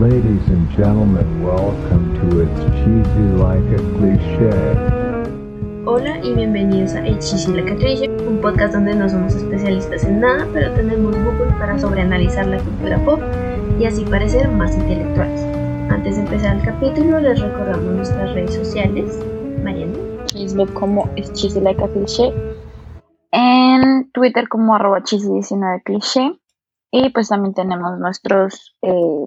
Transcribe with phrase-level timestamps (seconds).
[0.00, 4.50] Ladies and gentlemen, welcome to It's Cheesy Like a Cliché.
[5.84, 10.20] Hola y bienvenidos a Cheesy Like a Cliché, un podcast donde no somos especialistas en
[10.20, 13.20] nada, pero tenemos Google para sobreanalizar la cultura pop
[13.78, 15.42] y así parecer más intelectuales.
[15.90, 19.20] Antes de empezar el capítulo, les recordamos nuestras redes sociales.
[19.62, 19.92] Mariana.
[20.32, 22.32] Facebook como es Cheesy Like a Cliché.
[23.30, 26.40] En Twitter como arroba cheesy19 cliché.
[26.90, 29.26] Y pues también tenemos nuestros eh,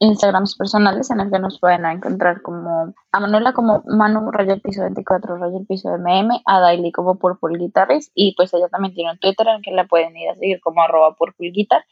[0.00, 4.82] Instagrams personales en el que nos pueden encontrar como a Manuela como Manu el piso
[4.82, 9.12] 24 Raya el piso MM, a Daily como Purple Guitars y pues ella también tiene
[9.12, 11.84] un Twitter en el que la pueden ir a seguir como arroba Purple Guitar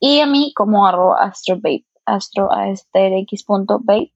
[0.00, 2.48] y a mí como arroba astrobabe, astro
[3.84, 4.12] babe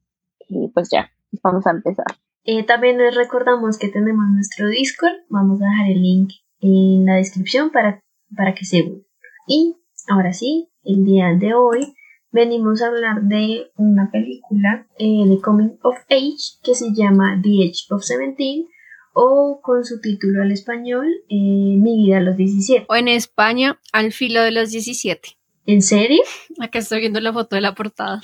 [0.48, 1.10] y pues ya,
[1.42, 2.06] vamos a empezar.
[2.44, 7.14] Eh, también les recordamos que tenemos nuestro Discord, vamos a dejar el link en la
[7.14, 8.02] descripción para,
[8.36, 9.02] para que se unan.
[9.46, 9.76] Y
[10.08, 11.94] ahora sí, el día de hoy
[12.32, 17.68] venimos a hablar de una película eh, de Coming of Age que se llama The
[17.68, 18.66] Age of Seventeen
[19.12, 22.86] o con su título al español eh, Mi vida a los 17.
[22.88, 25.36] O en España, Al filo de los 17.
[25.66, 26.22] ¿En serio?
[26.60, 28.20] Acá estoy viendo la foto de la portada.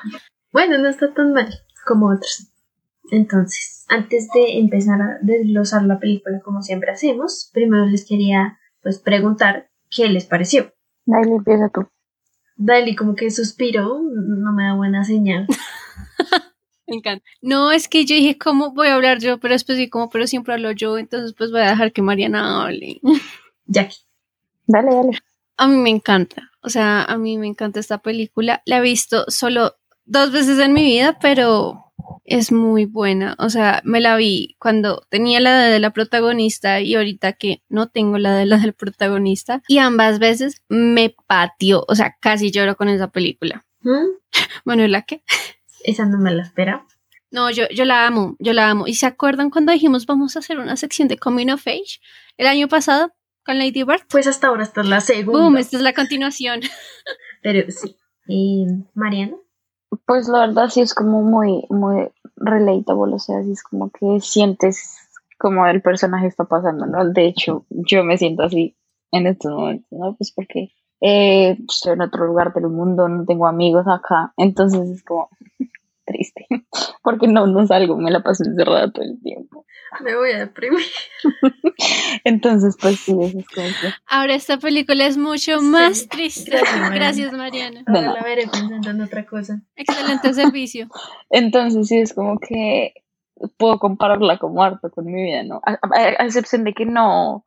[0.52, 1.48] bueno, no está tan mal
[1.86, 2.50] como otros.
[3.10, 8.98] Entonces, antes de empezar a desglosar la película como siempre hacemos, primero les quería pues
[8.98, 10.72] preguntar qué les pareció.
[11.06, 11.88] Dale, empieza tú.
[12.62, 15.46] Dale, como que suspiro, no me da buena señal.
[16.86, 17.24] me encanta.
[17.40, 19.40] No, es que yo dije, ¿cómo voy a hablar yo?
[19.40, 22.62] Pero después dije, como, pero siempre hablo yo, entonces pues voy a dejar que Mariana
[22.62, 23.00] hable.
[23.64, 24.00] Jackie.
[24.66, 25.18] Dale, dale.
[25.56, 28.60] A mí me encanta, o sea, a mí me encanta esta película.
[28.66, 31.89] La he visto solo dos veces en mi vida, pero
[32.24, 33.36] es muy buena.
[33.38, 37.88] O sea, me la vi cuando tenía la de la protagonista y ahorita que no
[37.88, 39.62] tengo la de la del protagonista.
[39.68, 41.84] Y ambas veces me pateó.
[41.88, 43.64] O sea, casi lloro con esa película.
[43.82, 44.06] ¿Mm?
[44.64, 45.22] Bueno, ¿la qué?
[45.84, 46.86] Esa no me la espera.
[47.30, 48.86] No, yo, yo la amo, yo la amo.
[48.86, 52.00] ¿Y se acuerdan cuando dijimos vamos a hacer una sección de Coming of Age
[52.36, 53.12] el año pasado
[53.44, 54.02] con Lady Bird?
[54.08, 55.40] Pues hasta ahora esta es la segunda.
[55.40, 56.60] Boom, esta es la continuación.
[57.42, 57.96] Pero sí.
[58.26, 59.36] ¿Y Mariana?
[60.06, 64.20] Pues la verdad sí es como muy, muy relatable, o sea, sí es como que
[64.20, 64.98] sientes
[65.38, 67.08] como el personaje está pasando, ¿no?
[67.08, 68.76] De hecho, yo me siento así
[69.10, 70.14] en estos momentos, ¿no?
[70.16, 70.70] Pues porque
[71.00, 75.28] eh, estoy en otro lugar del mundo, no tengo amigos acá, entonces es como
[76.10, 76.46] triste,
[77.02, 79.64] porque no, no salgo, me la paso encerrada todo el tiempo.
[80.04, 80.84] Me voy a deprimir.
[82.24, 83.66] Entonces, pues sí, eso es como
[84.06, 86.58] Ahora esta película es mucho más triste.
[86.92, 87.82] Gracias, Mariana.
[87.86, 89.62] Ahora la veré pensando en otra cosa.
[89.74, 90.88] Excelente servicio.
[91.28, 92.94] Entonces, sí, es como que
[93.56, 95.60] puedo compararla como harto con mi vida, ¿no?
[95.64, 97.44] A, excepción de que no,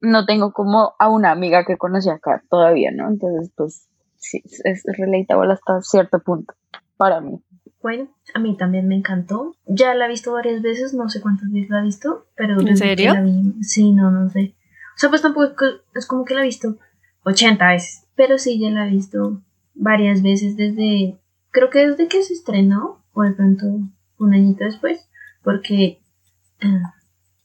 [0.00, 3.08] no tengo como a una amiga que conocí acá todavía, ¿no?
[3.08, 6.54] Entonces, pues sí, es relatable hasta cierto punto
[6.96, 7.42] para mí.
[7.84, 9.54] Bueno, a mí también me encantó.
[9.66, 12.58] Ya la he visto varias veces, no sé cuántas veces la he visto, pero...
[12.58, 13.12] ¿En serio?
[13.60, 14.54] sí, no, no sé.
[14.96, 16.78] O sea, pues tampoco es como que la he visto
[17.24, 19.42] 80 veces, pero sí, ya la he visto
[19.74, 21.18] varias veces desde...
[21.50, 23.66] Creo que desde que se estrenó, o de pronto
[24.18, 25.06] un añito después,
[25.42, 26.00] porque...
[26.62, 26.94] Ah,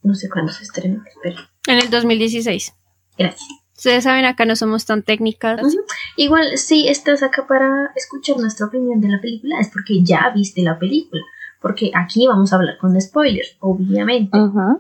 [0.03, 1.35] no sé cuándo se estrenó, pero...
[1.67, 2.73] En el 2016.
[3.17, 3.58] Gracias.
[3.79, 5.61] Ustedes saben, acá no somos tan técnicas.
[6.17, 10.61] Igual, si estás acá para escuchar nuestra opinión de la película, es porque ya viste
[10.63, 11.21] la película.
[11.61, 14.37] Porque aquí vamos a hablar con spoilers, obviamente.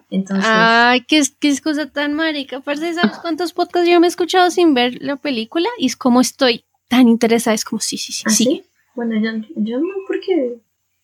[0.09, 0.45] Entonces.
[0.45, 2.61] Ay, qué, qué cosa tan marica.
[2.61, 5.69] ¿sabes cuántos podcasts yo me he escuchado sin ver la película?
[5.77, 7.55] Y es como estoy tan interesada.
[7.55, 8.23] Es como, sí, sí, sí.
[8.25, 8.65] ¿Ah, sí?
[8.95, 10.57] Bueno, yo, yo no, porque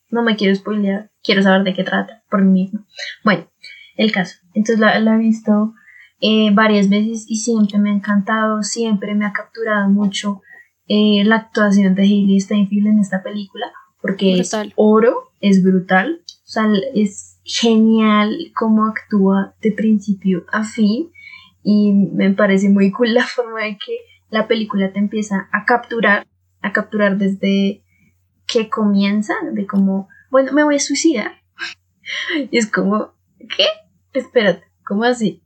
[0.10, 1.12] no me quiero spoilear.
[1.24, 2.86] Quiero saber de qué trata por mí mismo.
[3.24, 3.50] Bueno,
[3.96, 4.36] el caso.
[4.54, 5.74] Entonces la, la he visto
[6.22, 10.42] eh, varias veces y siempre me ha encantado, siempre me ha capturado mucho
[10.88, 13.66] eh, la actuación de Hailey Steinfeld en esta película,
[14.02, 21.12] porque es oro, es brutal, o sea, es genial cómo actúa de principio a fin
[21.64, 23.98] y me parece muy cool la forma de que
[24.30, 26.28] la película te empieza a capturar,
[26.62, 27.84] a capturar desde
[28.48, 31.42] que comienza, de como, bueno, me voy a suicidar.
[32.52, 33.66] Y es como, ¿qué?
[34.14, 35.42] Espérate, ¿cómo así?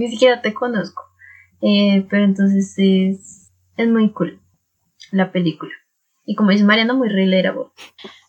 [0.00, 1.02] Ni siquiera te conozco.
[1.60, 4.40] Eh, pero entonces es, es muy cool
[5.12, 5.72] la película.
[6.24, 7.64] Y como dice Mariana, muy relatable.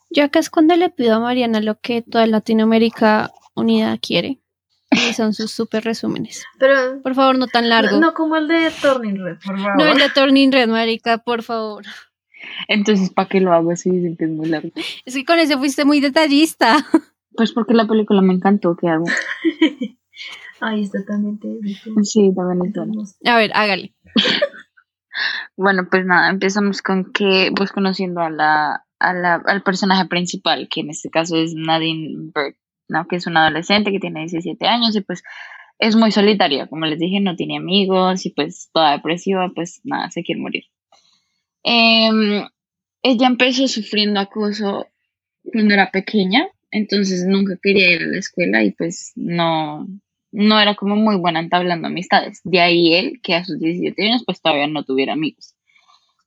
[0.09, 4.39] Yo acá es cuando le pido a Mariana lo que toda Latinoamérica unida quiere.
[4.91, 6.43] Y son sus super resúmenes.
[6.59, 7.91] Pero Por favor, no tan largo.
[7.91, 9.77] no, no como el de Turning Red, por favor.
[9.77, 11.85] No, el de Turning Red, marica, por favor.
[12.67, 14.71] Entonces, ¿para qué lo hago si dicen que es muy largo?
[15.05, 16.85] Es que con ese fuiste muy detallista.
[17.33, 19.05] Pues porque la película me encantó, ¿qué hago?
[20.61, 21.47] Ay, está también te
[22.03, 23.03] Sí, también es bueno.
[23.25, 23.93] A ver, hágale.
[25.57, 30.69] Bueno, pues nada, empezamos con que, pues conociendo a la, a la, al personaje principal,
[30.71, 32.55] que en este caso es Nadine Bird,
[32.87, 33.07] ¿no?
[33.07, 35.21] Que es una adolescente que tiene 17 años y pues
[35.79, 40.09] es muy solitaria, como les dije, no tiene amigos y pues toda depresiva, pues nada,
[40.11, 40.63] se quiere morir.
[41.63, 42.47] Em,
[43.03, 44.87] ella empezó sufriendo acoso
[45.51, 49.87] cuando era pequeña, entonces nunca quería ir a la escuela y pues no,
[50.31, 52.41] no era como muy buena entablando amistades.
[52.43, 55.55] De ahí él, que a sus 17 años pues todavía no tuviera amigos.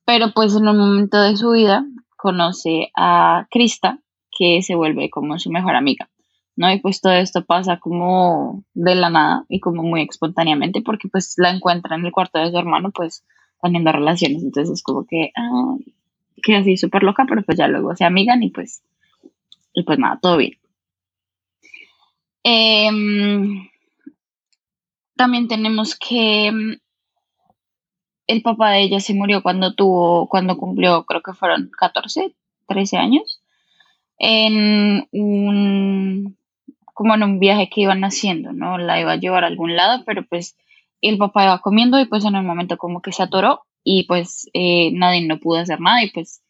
[0.04, 1.86] Pero pues en un momento de su vida
[2.16, 3.98] conoce a Krista,
[4.36, 6.08] que se vuelve como su mejor amiga.
[6.56, 6.72] ¿no?
[6.72, 11.34] Y pues todo esto pasa como de la nada y como muy espontáneamente porque pues
[11.36, 13.24] la encuentra en el cuarto de su hermano pues
[13.60, 14.42] teniendo relaciones.
[14.42, 15.76] Entonces es como que ah,
[16.42, 18.82] queda así súper loca, pero pues ya luego se amigan y pues,
[19.72, 20.52] y pues nada, todo bien.
[22.44, 23.68] Em,
[25.16, 26.72] también tenemos que mm,
[28.26, 32.34] el papá de ella se murió cuando tuvo, cuando cumplió, creo que fueron 14,
[32.66, 33.42] 13 años,
[34.18, 36.36] en un,
[36.84, 38.78] como en un viaje que iban haciendo, ¿no?
[38.78, 40.56] La iba a llevar a algún lado, pero pues
[41.02, 44.48] el papá iba comiendo y pues en un momento como que se atoró y pues
[44.54, 46.42] eh, nadie no pudo hacer nada y pues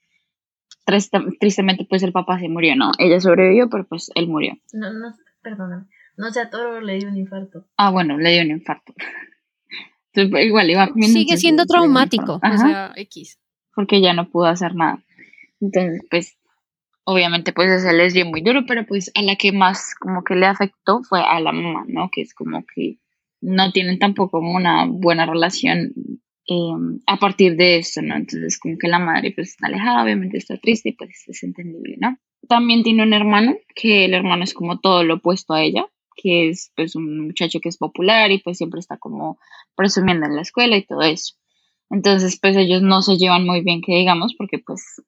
[0.86, 2.92] triste- tristemente pues el papá se murió, ¿no?
[2.98, 4.54] Ella sobrevivió, pero pues él murió.
[4.72, 5.86] No, no, perdóname.
[6.16, 7.66] No sé, a Toro le dio un infarto.
[7.76, 8.94] Ah, bueno, le dio un infarto.
[10.12, 11.18] Entonces, pues, igual iba comiendo.
[11.18, 12.34] Sigue siendo traumático.
[12.34, 13.40] O sea, X.
[13.74, 15.02] porque ya no pudo hacer nada.
[15.60, 16.36] Entonces, pues,
[17.04, 20.34] obviamente, pues eso les dio muy duro, pero pues a la que más como que
[20.34, 22.10] le afectó fue a la mamá, ¿no?
[22.12, 22.98] Que es como que
[23.40, 25.92] no tienen tampoco como una buena relación
[26.48, 28.16] eh, a partir de esto, ¿no?
[28.16, 31.96] Entonces, como que la madre pues está alejada, obviamente está triste y pues es entendible,
[31.98, 32.18] ¿no?
[32.48, 36.48] También tiene un hermano, que el hermano es como todo lo opuesto a ella, que
[36.48, 39.38] es pues un muchacho que es popular y pues siempre está como
[39.76, 41.34] presumiendo en la escuela y todo eso.
[41.90, 45.02] Entonces, pues ellos no se llevan muy bien, que digamos, porque pues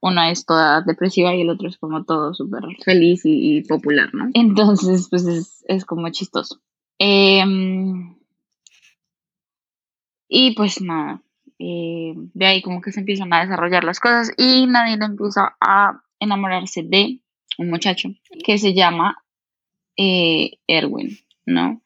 [0.00, 4.28] una es toda depresiva y el otro es como todo súper feliz y, popular, ¿no?
[4.34, 6.60] Entonces, pues es, es como chistoso.
[6.98, 8.16] Em,
[10.28, 11.22] y pues nada,
[11.58, 16.02] eh, de ahí como que se empiezan a desarrollar las cosas y nadie empieza a
[16.20, 17.20] enamorarse de
[17.58, 18.10] un muchacho
[18.44, 19.24] que se llama
[19.96, 21.82] eh, Erwin, ¿no?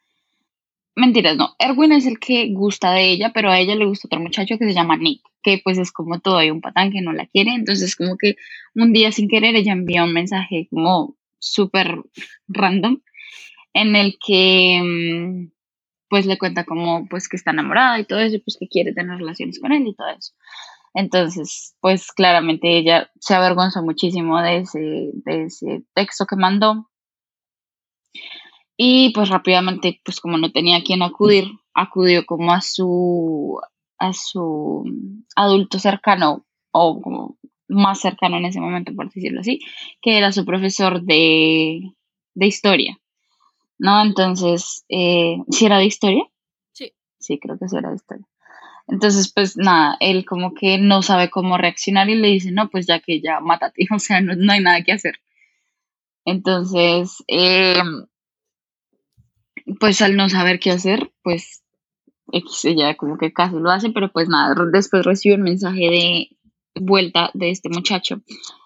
[0.97, 1.55] Mentiras, no.
[1.59, 4.67] Erwin es el que gusta de ella, pero a ella le gusta otro muchacho que
[4.67, 7.53] se llama Nick, que pues es como todo hay un patán que no la quiere.
[7.55, 8.37] Entonces, como que
[8.75, 12.03] un día sin querer ella envía un mensaje como súper
[12.49, 13.01] random
[13.75, 15.53] en el que mm,
[16.09, 19.19] pues le cuenta como pues que está enamorada y todo eso, pues que quiere tener
[19.19, 20.33] relaciones con él y todo eso.
[20.95, 26.91] Entonces, pues claramente ella se avergonzó muchísimo de ese, de ese texto que mandó.
[28.77, 33.61] Y pues rápidamente, pues como no tenía a quien acudir, acudió como a su,
[33.99, 34.85] a su
[35.37, 37.37] adulto cercano o como
[37.69, 39.61] más cercano en ese momento, por decirlo así,
[40.01, 41.93] que era su profesor de,
[42.35, 42.99] de historia.
[43.79, 44.03] ¿No?
[44.03, 46.25] Entonces, eh, ¿sí era de historia?
[46.73, 46.93] Sí.
[47.19, 48.27] Sí, creo que sí era de historia.
[48.89, 52.87] Entonces, pues nada, él como que no sabe cómo reaccionar y le dice, no, pues
[52.87, 55.15] ya que ya mátate, o sea, no, no hay nada que hacer.
[56.25, 57.83] Entonces, eh,
[59.79, 61.63] pues al no saber qué hacer, pues
[62.33, 66.29] X, ella como que casi lo hace, pero pues nada, después recibe un mensaje de
[66.75, 68.23] vuelta de este muchacho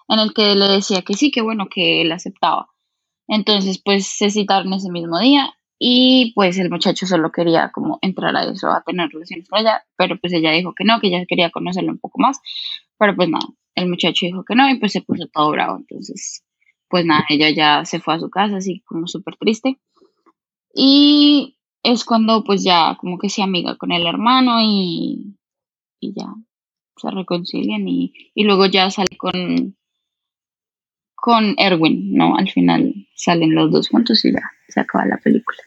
[0.07, 2.69] en el que le decía que sí, que bueno, que él aceptaba.
[3.27, 8.35] Entonces, pues se citaron ese mismo día y pues el muchacho solo quería como entrar
[8.35, 11.25] a eso, a tener relaciones con ella, pero pues ella dijo que no, que ella
[11.27, 12.39] quería conocerlo un poco más,
[12.97, 13.45] pero pues nada,
[13.75, 16.44] el muchacho dijo que no y pues se puso todo bravo, entonces
[16.89, 19.79] pues nada, ella ya se fue a su casa así como súper triste
[20.73, 25.37] y es cuando pues ya como que se amiga con el hermano y,
[25.99, 26.27] y ya
[26.97, 29.75] se reconcilian y, y luego ya sale con
[31.25, 32.37] con Erwin, ¿no?
[32.37, 35.57] Al final salen los dos juntos y ya se acaba la película.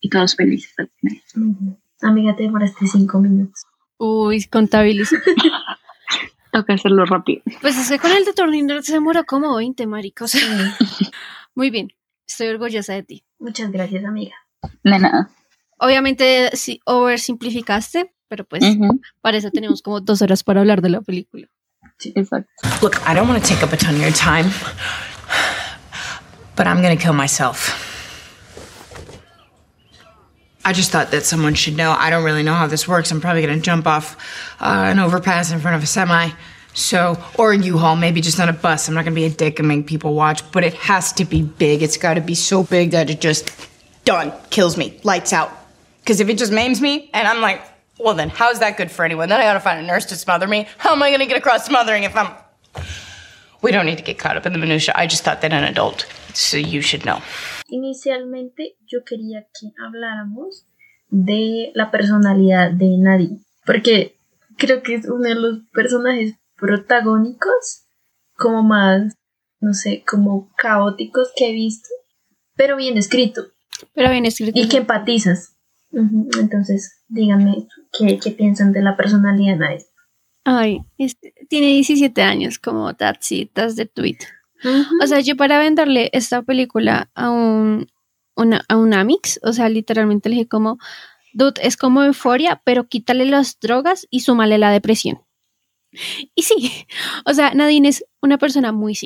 [0.00, 1.20] Y todos felices al final.
[1.36, 1.78] Ujú.
[2.00, 3.64] Amiga, te demoraste cinco minutos.
[3.98, 4.38] Uy,
[6.54, 6.62] contabilizo.
[6.62, 7.42] Toca hacerlo rápido.
[7.60, 10.24] Pues ese con el de Red se demoró como 20, marica.
[10.24, 10.76] O sea,
[11.54, 11.92] muy bien.
[12.26, 13.24] Estoy orgullosa de ti.
[13.38, 14.34] Muchas gracias, amiga.
[14.82, 15.30] De nada.
[15.78, 19.00] Obviamente, sí, oversimplificaste, pero pues Ujú.
[19.20, 21.48] para eso tenemos como dos horas para hablar de la película.
[22.14, 22.48] Exacto.
[22.82, 24.50] Look, I don't want to take up a ton of your time,
[26.56, 27.83] but I'm going to kill myself.
[30.64, 31.92] I just thought that someone should know.
[31.92, 33.10] I don't really know how this works.
[33.10, 34.16] I'm probably going to jump off
[34.60, 36.30] uh, an overpass in front of a semi.
[36.72, 38.88] So, or a U-Haul, maybe just on a bus.
[38.88, 41.24] I'm not going to be a dick and make people watch, but it has to
[41.24, 41.82] be big.
[41.82, 43.50] It's got to be so big that it just
[44.04, 45.52] done kills me, lights out.
[46.00, 47.62] Because if it just maims me, and I'm like,
[47.98, 49.28] well, then how's that good for anyone?
[49.28, 50.66] Then I got to find a nurse to smother me.
[50.78, 52.34] How am I going to get across smothering if I'm?
[53.62, 54.94] We don't need to get caught up in the minutia.
[54.96, 57.22] I just thought that an adult, so you should know.
[57.68, 60.66] Inicialmente yo quería que habláramos
[61.08, 64.16] de la personalidad de Nadine, porque
[64.56, 67.84] creo que es uno de los personajes protagónicos
[68.36, 69.14] como más,
[69.60, 71.88] no sé, como caóticos que he visto,
[72.56, 73.42] pero bien escrito
[73.94, 74.58] Pero bien escrito.
[74.58, 75.56] y que empatizas.
[75.92, 79.84] Entonces, díganme qué, qué piensan de la personalidad de Nadine.
[80.44, 80.80] Ay,
[81.48, 83.76] tiene 17 años, como that's it, that's
[84.60, 84.84] tweet.
[85.02, 87.90] O sea, yo para venderle esta película a un,
[88.36, 90.78] una, a un Amix, o sea, literalmente le dije como,
[91.32, 95.20] dude, es como euforia, pero quítale las drogas y súmale la depresión.
[96.34, 96.70] Y sí,
[97.26, 98.98] o sea, Nadine es una persona muy,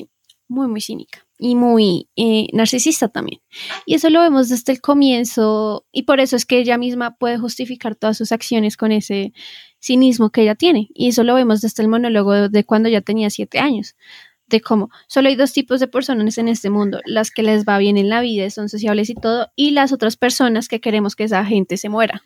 [0.48, 3.40] muy, muy cínica y muy eh, narcisista también.
[3.86, 7.38] Y eso lo vemos desde el comienzo y por eso es que ella misma puede
[7.38, 9.32] justificar todas sus acciones con ese
[9.80, 10.88] cinismo que ella tiene.
[10.94, 13.94] Y eso lo vemos desde el monólogo de cuando ya tenía siete años.
[14.48, 17.78] De cómo solo hay dos tipos de personas en este mundo, las que les va
[17.78, 21.24] bien en la vida, son sociables y todo, y las otras personas que queremos que
[21.24, 22.22] esa gente se muera.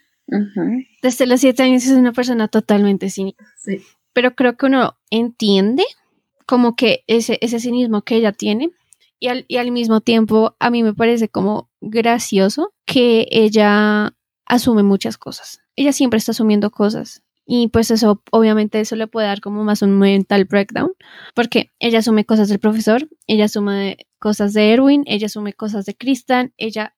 [1.03, 3.45] Desde los siete años es una persona totalmente cínica.
[3.57, 3.83] Sí.
[4.13, 5.85] Pero creo que uno entiende
[6.47, 8.71] como que ese, ese cinismo que ella tiene
[9.19, 14.15] y al, y al mismo tiempo a mí me parece como gracioso que ella
[14.47, 15.61] asume muchas cosas.
[15.77, 17.23] Ella siempre está asumiendo cosas
[17.55, 20.95] y pues eso obviamente eso le puede dar como más un mental breakdown
[21.35, 25.95] porque ella asume cosas del profesor, ella asume cosas de Erwin, ella asume cosas de
[25.95, 26.97] Kristen, ella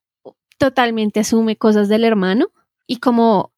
[0.56, 2.52] totalmente asume cosas del hermano
[2.87, 3.52] y como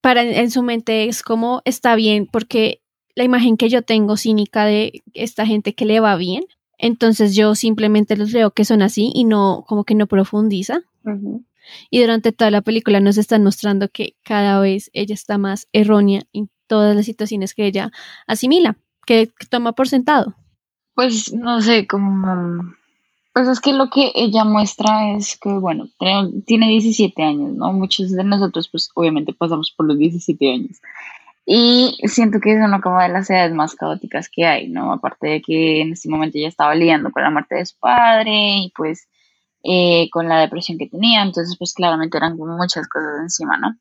[0.00, 2.82] para en su mente es como está bien porque
[3.14, 6.42] la imagen que yo tengo cínica de esta gente que le va bien,
[6.76, 10.80] entonces yo simplemente los leo que son así y no como que no profundiza.
[11.04, 11.44] Ujú.
[11.90, 16.22] Y durante toda la película nos están mostrando que cada vez ella está más errónea
[16.32, 17.90] en todas las situaciones que ella
[18.26, 20.34] asimila, que, toma por sentado.
[20.94, 22.74] Pues no sé, como...
[23.32, 27.70] Pues es que lo que ella muestra es que, bueno, tiene- tiene 17 años, ¿no?
[27.72, 30.80] Muchos de nosotros, pues obviamente pasamos por los 17 años.
[31.44, 34.92] Y siento que es una de las edades más caóticas que hay, ¿no?
[34.92, 38.32] Aparte de que en este momento ella estaba lidiando con la muerte de su padre
[38.32, 39.06] y pues
[39.68, 43.76] eh, con la depresión que tenía, entonces pues claramente eran muchas cosas encima, ¿no?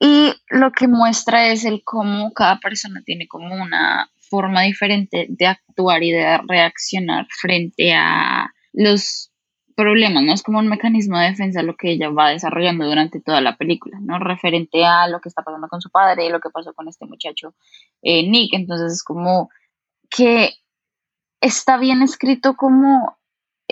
[0.00, 5.46] Y lo que muestra es el cómo cada persona tiene como una forma diferente de
[5.46, 9.30] actuar y de reaccionar frente a los
[9.76, 10.32] problemas, ¿no?
[10.32, 13.98] Es como un mecanismo de defensa lo que ella va desarrollando durante toda la película,
[14.00, 14.18] ¿no?
[14.18, 17.06] Referente a lo que está pasando con su padre y lo que pasó con este
[17.06, 17.54] muchacho
[18.02, 18.54] eh, Nick.
[18.54, 19.50] Entonces es como
[20.10, 20.54] que
[21.40, 23.16] está bien escrito como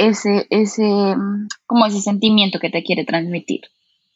[0.09, 3.63] ese, ese, mm, como ese sentimiento que te quiere transmitir,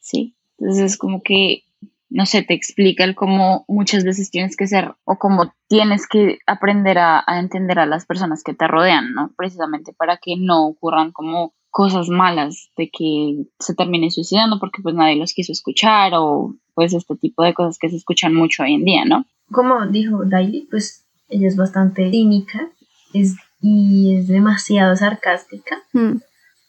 [0.01, 0.35] ¿sí?
[0.59, 1.65] Entonces es como que,
[2.11, 6.39] no sé, te explica el cómo muchas veces tienes que ser o cómo tienes que
[6.47, 9.33] aprender a, a entender a las personas que te rodean, ¿no?
[9.37, 14.95] Precisamente para que no ocurran como cosas malas de que se terminen suicidando porque pues
[14.95, 18.75] nadie los quiso escuchar o pues este tipo de cosas que se escuchan mucho hoy
[18.75, 19.27] en día, ¿no?
[19.51, 22.71] Como dijo Daily, pues ella es bastante cínica
[23.15, 26.19] es, y es demasiado sarcástica, Hmm.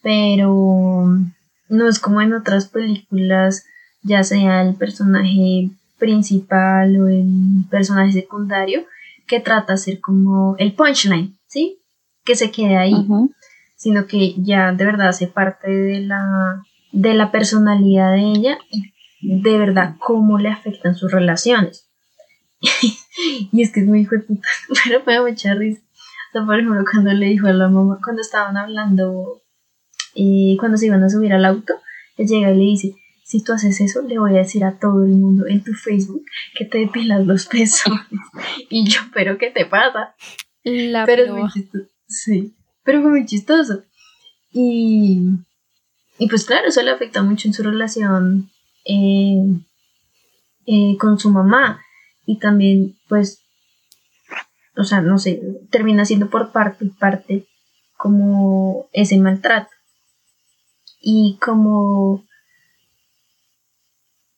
[0.01, 1.05] pero
[1.67, 3.65] no es como en otras películas,
[4.01, 8.85] ya sea el personaje principal o el personaje secundario,
[9.27, 11.79] que trata de ser como el punchline, ¿sí?
[12.23, 13.05] Que se quede ahí.
[13.75, 19.41] Sino que ya de verdad hace parte de la, de la personalidad de ella y
[19.41, 21.89] de verdad cómo le afectan sus relaciones.
[23.51, 24.47] y es que es muy hijo de puta,
[24.85, 25.81] pero me da mucha risa.
[26.35, 29.41] Sea, por ejemplo, cuando le dijo a la mamá, cuando estaban hablando,
[30.15, 31.75] eh, cuando se iban a subir al auto,
[32.17, 35.05] él llega y le dice, si tú haces eso, le voy a decir a todo
[35.05, 38.01] el mundo en tu Facebook que te depilas los pezones.
[38.69, 40.13] y yo, pero ¿qué te pasa?
[40.65, 41.85] La pero es muy chistoso.
[42.05, 43.83] Sí, pero fue muy chistoso.
[44.51, 45.21] Y,
[46.19, 48.49] y pues claro, eso le afecta mucho en su relación
[48.83, 49.37] eh,
[50.65, 51.81] eh, con su mamá.
[52.25, 53.44] Y también, pues,
[54.77, 57.47] o sea, no sé, termina siendo por parte y parte
[57.97, 59.69] como ese maltrato.
[61.01, 62.23] Y como...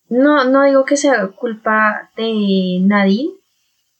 [0.09, 3.33] No, no digo que sea culpa de Nadine,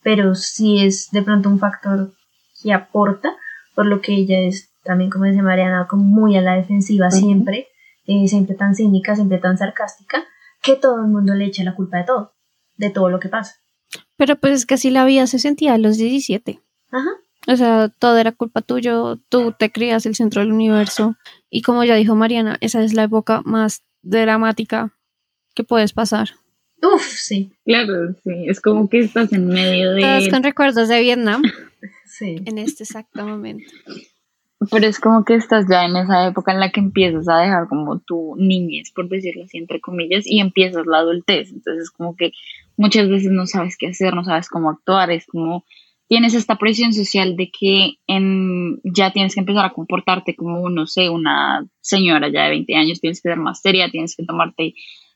[0.03, 2.13] pero sí es de pronto un factor
[2.61, 3.35] que aporta,
[3.75, 7.67] por lo que ella es también, como dice Mariana, como muy a la defensiva siempre,
[8.05, 10.23] eh, siempre tan cínica, siempre tan sarcástica,
[10.61, 12.33] que todo el mundo le echa la culpa de todo,
[12.77, 13.55] de todo lo que pasa.
[14.17, 16.59] Pero pues es que así la vida se sentía a los 17.
[16.91, 17.09] Ajá.
[17.47, 21.15] O sea, todo era culpa tuyo, tú te creías el centro del universo.
[21.49, 24.91] Y como ya dijo Mariana, esa es la época más dramática
[25.55, 26.31] que puedes pasar.
[26.81, 28.45] Uf, sí, Claro, sí.
[28.47, 30.29] Es como que estás en medio Todos de.
[30.29, 31.41] con recuerdos de Vietnam
[32.05, 32.35] sí.
[32.45, 33.71] en este exacto momento.
[34.71, 37.67] Pero es como que estás ya en esa época en la que empiezas a dejar
[37.67, 41.51] como tu niñez, por decirlo así, entre comillas, y empiezas la adultez.
[41.51, 42.33] Entonces es como que
[42.77, 45.65] muchas veces no sabes qué hacer, no sabes cómo actuar, es como
[46.07, 50.87] tienes esta presión social de que en, ya tienes que empezar a comportarte como, no
[50.87, 54.73] sé, una señora ya de 20 años, tienes que ser más seria, tienes que tomarte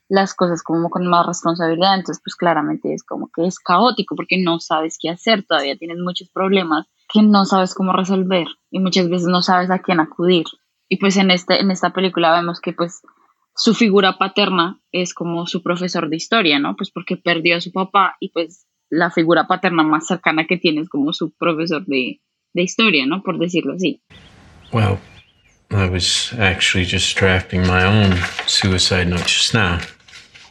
[0.09, 4.37] las cosas como con más responsabilidad, entonces pues claramente es como que es caótico porque
[4.37, 9.09] no sabes qué hacer, todavía tienes muchos problemas que no sabes cómo resolver y muchas
[9.09, 10.45] veces no sabes a quién acudir.
[10.89, 13.01] Y pues en, este, en esta película vemos que pues
[13.55, 16.75] su figura paterna es como su profesor de historia, ¿no?
[16.75, 20.81] Pues porque perdió a su papá y pues la figura paterna más cercana que tiene
[20.81, 22.21] es como su profesor de,
[22.53, 23.23] de historia, ¿no?
[23.23, 24.01] Por decirlo así.
[24.73, 24.99] Well,
[25.71, 29.79] I was actually just drafting my own suicide note just now.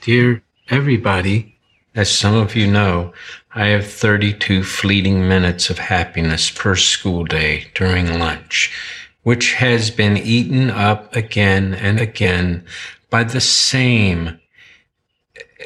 [0.02, 1.58] Dear everybody,
[1.94, 3.12] as some of you know,
[3.54, 8.70] I have 32 fleeting minutes of happiness per school day during lunch,
[9.22, 12.64] which has been eaten up again and again
[13.10, 14.40] by the same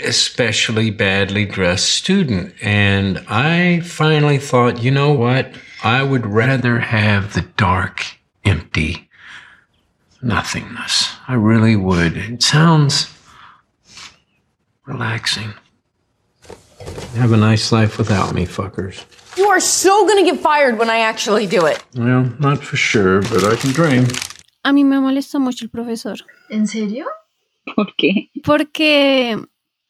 [0.03, 2.55] especially badly dressed student.
[2.63, 5.55] And I finally thought, you know what?
[5.83, 8.05] I would rather have the dark,
[8.45, 9.09] empty
[10.23, 11.13] nothingness.
[11.29, 12.17] I really would.
[12.17, 13.13] It sounds
[14.87, 15.55] relaxing.
[17.15, 19.05] Have a nice life without me, fuckers.
[19.37, 21.79] You are so gonna get fired when I actually do it.
[21.97, 24.07] Well, not for sure, but I can dream.
[24.62, 26.16] A mí me molestó mucho el profesor.
[26.51, 27.07] ¿En serio?
[27.75, 28.31] ¿Por qué?
[28.44, 29.37] Porque,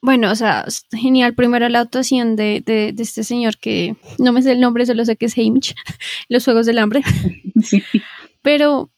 [0.00, 4.42] bueno, o sea, genial primero la actuación de, de, de este señor que no me
[4.42, 5.74] sé el nombre, solo sé que es Hamish,
[6.28, 7.02] los Juegos del Hambre,
[7.62, 7.82] Sí.
[8.42, 8.90] pero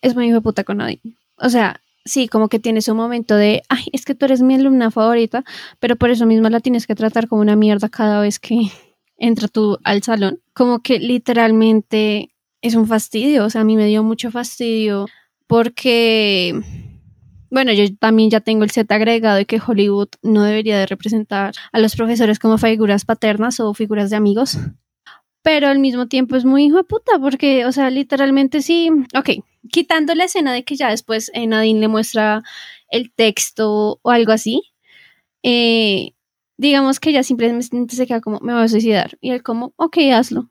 [0.00, 1.00] es muy hijo de puta con Nadine.
[1.36, 4.54] O sea, sí, como que tiene su momento de, ay, es que tú eres mi
[4.54, 5.44] alumna favorita,
[5.80, 8.70] pero por eso mismo la tienes que tratar como una mierda cada vez que
[9.18, 10.40] entra tú al salón.
[10.54, 12.30] Como que literalmente
[12.62, 15.06] es un fastidio, o sea, a mí me dio mucho fastidio
[15.46, 16.60] porque
[17.50, 21.54] bueno, yo también ya tengo el set agregado de que Hollywood no debería de representar
[21.72, 24.58] a los profesores como figuras paternas o figuras de amigos.
[25.42, 29.44] Pero al mismo tiempo es muy hijo de puta porque, o sea, literalmente sí, ok,
[29.70, 32.42] quitando la escena de que ya después eh, Nadine le muestra
[32.90, 34.62] el texto o algo así,
[35.42, 36.12] eh,
[36.58, 39.16] digamos que ella simplemente se queda como, me voy a suicidar.
[39.20, 40.50] Y él como, ok, hazlo.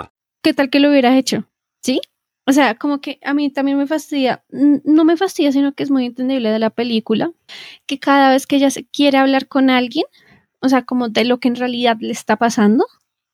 [0.43, 1.45] ¿Qué tal que lo hubieras hecho?
[1.83, 2.01] ¿Sí?
[2.47, 5.91] O sea, como que a mí también me fastidia, no me fastidia, sino que es
[5.91, 7.31] muy entendible de la película,
[7.85, 10.05] que cada vez que ella se quiere hablar con alguien,
[10.59, 12.85] o sea, como de lo que en realidad le está pasando,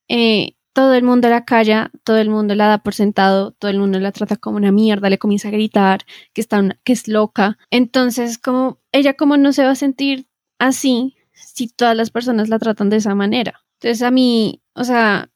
[0.09, 3.79] eh, todo el mundo la calla, todo el mundo la da por sentado, todo el
[3.79, 6.01] mundo la trata como una mierda, le comienza a gritar
[6.33, 7.57] que, está una- que es loca.
[7.71, 10.27] Entonces, como ella como no se va a sentir
[10.59, 13.61] así si todas las personas la tratan de esa manera.
[13.81, 15.31] Entonces, a mí, o sea,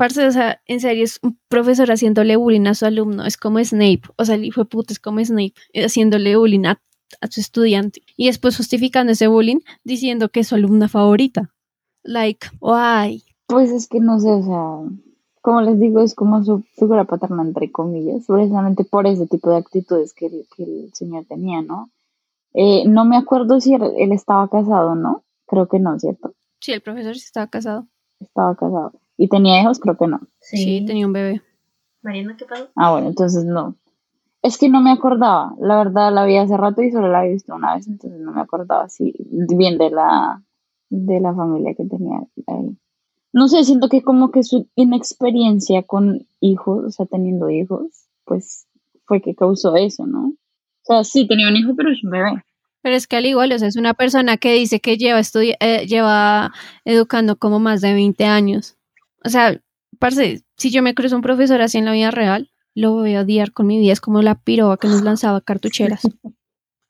[0.00, 3.62] parce, o sea, en serio, es un profesor haciéndole bullying a su alumno, es como
[3.62, 6.80] Snape, o sea, el hijo de puta es como Snape, eh, haciéndole bullying a,
[7.20, 11.50] a su estudiante y después justificando ese bullying diciendo que es su alumna favorita.
[12.02, 13.22] Like, why?
[13.46, 14.90] Pues es que no sé, o sea,
[15.42, 19.58] como les digo, es como su figura paterna, entre comillas, precisamente por ese tipo de
[19.58, 21.90] actitudes que el, que el señor tenía, ¿no?
[22.54, 26.32] Eh, no me acuerdo si él, él estaba casado o no, creo que no, ¿cierto?
[26.58, 27.86] Sí, el profesor sí estaba casado.
[28.18, 28.92] Estaba casado.
[29.22, 29.78] ¿Y tenía hijos?
[29.78, 30.18] Creo que no.
[30.40, 31.42] Sí, tenía un bebé.
[32.00, 32.68] Mariana, ¿qué pasó?
[32.74, 33.76] Ah, bueno, entonces no.
[34.40, 37.32] Es que no me acordaba, la verdad la vi hace rato y solo la había
[37.32, 40.42] visto una vez, entonces no me acordaba así bien de la,
[40.88, 42.74] de la familia que tenía ahí.
[43.34, 48.66] No sé, siento que como que su inexperiencia con hijos, o sea, teniendo hijos, pues
[49.04, 50.28] fue que causó eso, ¿no?
[50.28, 50.34] O
[50.84, 52.42] sea, sí tenía un hijo, pero es un bebé.
[52.80, 55.56] Pero es que al igual, o sea, es una persona que dice que lleva, estudi-
[55.60, 56.50] eh, lleva
[56.86, 58.78] educando como más de 20 años.
[59.24, 59.60] O sea,
[59.98, 63.22] parce, si yo me cruzo un profesor así en la vida real, lo voy a
[63.22, 63.92] odiar con mi vida.
[63.92, 66.02] Es como la piroba que nos lanzaba cartucheras.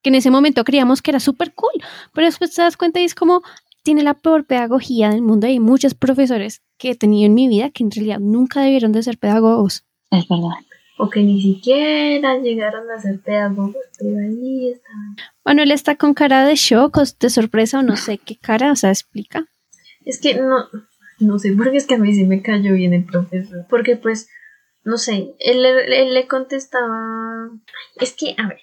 [0.03, 1.83] que en ese momento creíamos que era súper cool,
[2.15, 3.43] pero después te das cuenta y es como,
[3.83, 5.47] tiene la peor pedagogía del mundo.
[5.47, 9.03] Hay muchos profesores que he tenido en mi vida que en realidad nunca debieron de
[9.03, 9.85] ser pedagogos.
[10.11, 10.57] Es verdad.
[10.99, 15.17] O que ni siquiera llegaron a ser pedagogos, pero ahí estaban.
[15.45, 18.77] Manuel está con cara de shock o de sorpresa o no sé qué cara, o
[18.77, 19.47] sea, explica.
[20.05, 20.67] Es que no,
[21.21, 23.67] no sé, porque es que a mí sí me cayó bien el profesor.
[23.69, 24.29] Porque pues,
[24.85, 27.51] no sé, él, él- él le contestaba...
[27.97, 28.61] Es que, a ver.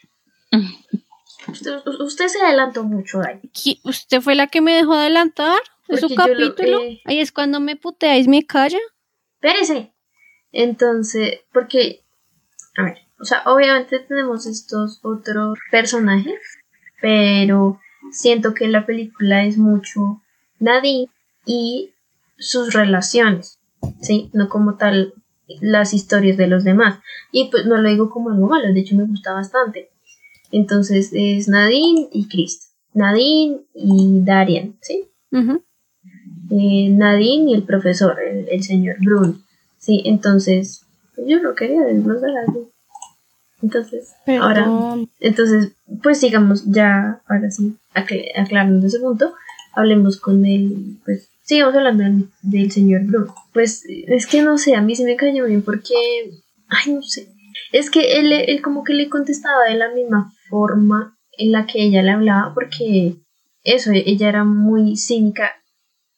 [1.48, 3.40] Usted, usted se adelantó mucho ahí.
[3.54, 6.82] ¿Qui- ¿Usted fue la que me dejó adelantar de su lo- capítulo?
[6.82, 8.80] eh, Ahí es cuando me puteáis mi calla.
[9.36, 9.94] Espérese.
[10.52, 12.02] Entonces, porque,
[12.78, 16.40] a ver, o sea, obviamente tenemos estos otros personajes,
[17.02, 17.80] pero
[18.12, 20.22] siento que la película es mucho
[20.60, 21.10] Nadine
[21.46, 21.94] y
[22.38, 23.60] sus relaciones,
[24.02, 24.30] ¿sí?
[24.34, 25.14] No como tal
[25.62, 27.00] las historias de los demás.
[27.32, 29.90] Y pues no lo digo como algo malo, de hecho me gusta bastante.
[30.52, 32.72] Entonces es Nadine y Chris.
[32.94, 35.08] Nadine y Darian, ¿sí?
[36.50, 39.38] Eh, Nadine y el profesor, el, el señor Bruno.
[39.78, 40.86] Sí, entonces,
[41.18, 42.72] yo no quería desglosar algo.
[43.62, 44.66] Entonces, ahora,
[45.20, 45.72] entonces,
[46.04, 49.34] pues sigamos ya, ahora sí, acl- aclarando ese punto,
[49.74, 53.34] hablemos con el, pues, sigamos hablando del, del señor Bruno.
[53.54, 55.96] Pues, es que no sé, a mí se me cayó bien porque,
[56.68, 57.30] ay, no sé,
[57.72, 61.82] es que él, él como que le contestaba de la misma forma en la que
[61.84, 63.16] ella le hablaba, porque
[63.64, 65.52] eso, ella era muy cínica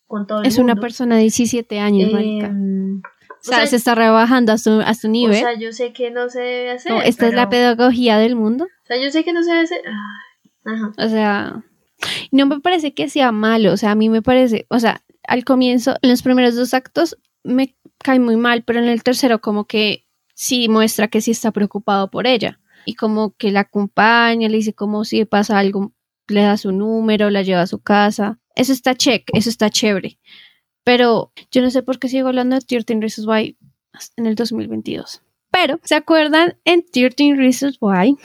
[0.07, 2.47] con todo el Es una persona de 17 años, marica.
[2.47, 5.37] Em, O sea, se está rebajando a su, a su o nivel.
[5.39, 6.93] sea, yo sé que no se debe hacer.
[7.05, 8.65] Esta es la pedagogía del mundo.
[8.65, 9.81] O sea, yo sé que no se debe hacer.
[9.85, 10.93] Ay, ajá.
[10.97, 11.63] O sea,
[12.31, 13.73] no me parece que sea malo.
[13.73, 17.17] O sea, a mí me parece, o sea, al comienzo, en los primeros dos actos
[17.43, 21.51] me cae muy mal, pero en el tercero como que sí muestra que sí está
[21.51, 22.59] preocupado por ella.
[22.85, 25.93] Y como que la acompaña, le dice como si pasa algo,
[26.27, 28.39] le da su número, la lleva a su casa.
[28.55, 30.17] Eso está check, eso está chévere.
[30.83, 33.57] Pero yo no sé por qué sigo hablando de 13 Reasons Why
[34.17, 35.21] en el 2022.
[35.51, 38.17] Pero, ¿se acuerdan en 13 Reasons Why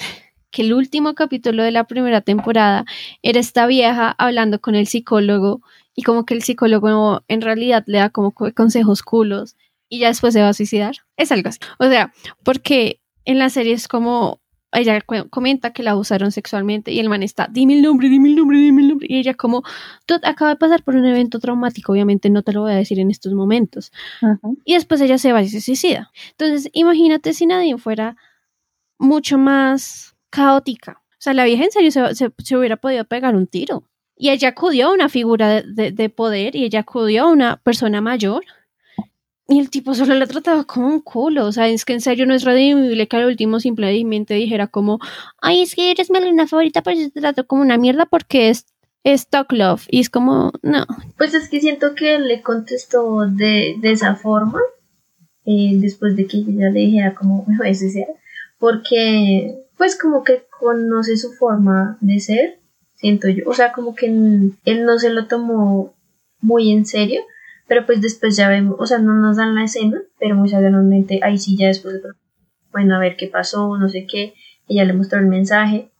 [0.55, 2.85] que el último capítulo de la primera temporada
[3.23, 5.61] era esta vieja hablando con el psicólogo
[5.97, 9.57] y como que el psicólogo en realidad le da como co- consejos culos
[9.89, 10.95] y ya después se va a suicidar?
[11.17, 11.59] Es algo así.
[11.79, 12.13] O sea,
[12.45, 14.41] porque en la serie es como
[14.73, 18.37] ella comenta que la abusaron sexualmente y el man está, dime el nombre, dime el
[18.37, 19.07] nombre, dime el nombre.
[19.11, 19.63] Y ella como,
[20.07, 22.99] tú acaba de pasar por un evento traumático, obviamente no te lo voy a decir
[23.01, 23.93] en estos momentos.
[24.65, 26.11] Y después ella se va y se suicida.
[26.31, 28.17] Entonces, imagínate si Nadine fuera
[28.99, 31.01] mucho más caótica.
[31.13, 33.85] O sea, la vieja en serio se, hubiera podido pegar un tiro.
[34.17, 37.57] Y ella acudió a una figura de, de- de poder y ella acudió a una
[37.57, 38.45] persona mayor.
[39.47, 41.47] Y el tipo solo la trataba como un culo.
[41.47, 44.99] O sea, es que en serio no es redimible que al último simplemente dijera como,
[45.41, 48.49] ay, es que eres mi alumna favorita, pero yo te trato como una mierda porque
[48.51, 48.67] es,
[49.03, 49.87] es talk love.
[49.91, 50.87] Y es como, no.
[51.19, 54.61] Pues es que siento que le contestó de, esa forma.
[55.47, 58.09] eh, después de que ella le dijera como a suicidar.
[58.59, 62.61] Porque, pues como que conoce su forma de ser.
[62.97, 63.45] Siento yo.
[63.47, 65.95] O sea, como que él no se lo tomó
[66.41, 67.21] muy en serio.
[67.67, 71.21] Pero pues después ya vemos, o sea, no nos dan la escena, pero muy sagradamente,
[71.23, 72.11] ahí sí ya después, de-
[72.73, 74.35] bueno, a ver qué pasó, no sé qué,
[74.69, 75.91] ella le mostró el mensaje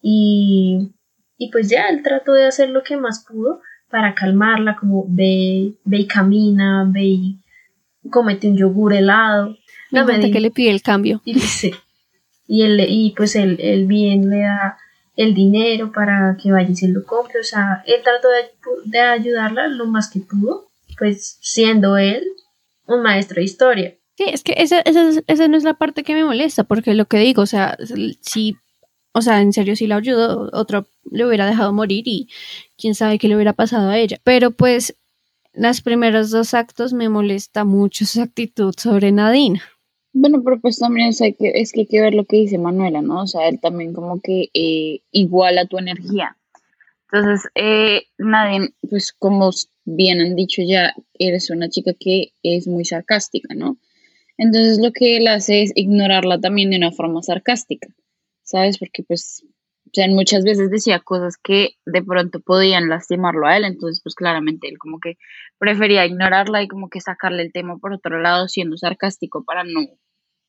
[0.00, 0.92] y,
[1.36, 5.74] y pues ya él trató de hacer lo que más pudo para calmarla, como ve,
[5.84, 7.40] ve y camina, ve y
[8.10, 9.56] comete un yogur helado.
[9.90, 10.32] Me No me encanta digas.
[10.32, 11.20] que le pide el cambio.
[11.26, 11.72] Y, sí.
[12.50, 14.76] Y, él, y pues él, él bien le da
[15.16, 17.40] el dinero para que vaya y se lo compre.
[17.40, 20.66] O sea, él trató de, de ayudarla lo más que pudo,
[20.98, 22.24] pues siendo él
[22.86, 23.94] un maestro de historia.
[24.16, 26.94] Sí, es que esa, esa, es- esa no es la parte que me molesta, porque
[26.94, 27.76] lo que digo, o sea,
[28.20, 28.56] si,
[29.12, 32.28] o sea, en serio, si la ayudó, otro le hubiera dejado morir y
[32.76, 34.18] quién sabe qué le hubiera pasado a ella.
[34.24, 34.96] Pero pues,
[35.54, 39.60] los primeros dos actos me molesta mucho su actitud sobre Nadine.
[40.12, 42.58] Bueno, pero pues también o sea, que, es que hay que ver lo que dice
[42.58, 43.22] Manuela, ¿no?
[43.22, 46.36] O sea, él también como que eh, iguala tu energía.
[47.12, 49.50] Entonces, eh, Nadine, pues como
[49.84, 53.78] bien han dicho ya, eres una chica que es muy sarcástica, ¿no?
[54.36, 57.88] Entonces lo que él hace es ignorarla también de una forma sarcástica,
[58.42, 58.78] ¿sabes?
[58.78, 59.44] Porque pues,
[59.90, 64.14] o sea, muchas veces decía cosas que de pronto podían lastimarlo a él, entonces pues
[64.14, 65.18] claramente él como que
[65.58, 69.80] prefería ignorarla y como que sacarle el tema por otro lado siendo sarcástico para no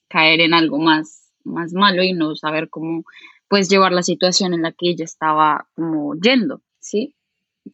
[0.10, 3.04] caer en algo más, más malo y no saber cómo
[3.48, 7.16] pues llevar la situación en la que ella estaba como yendo, ¿sí?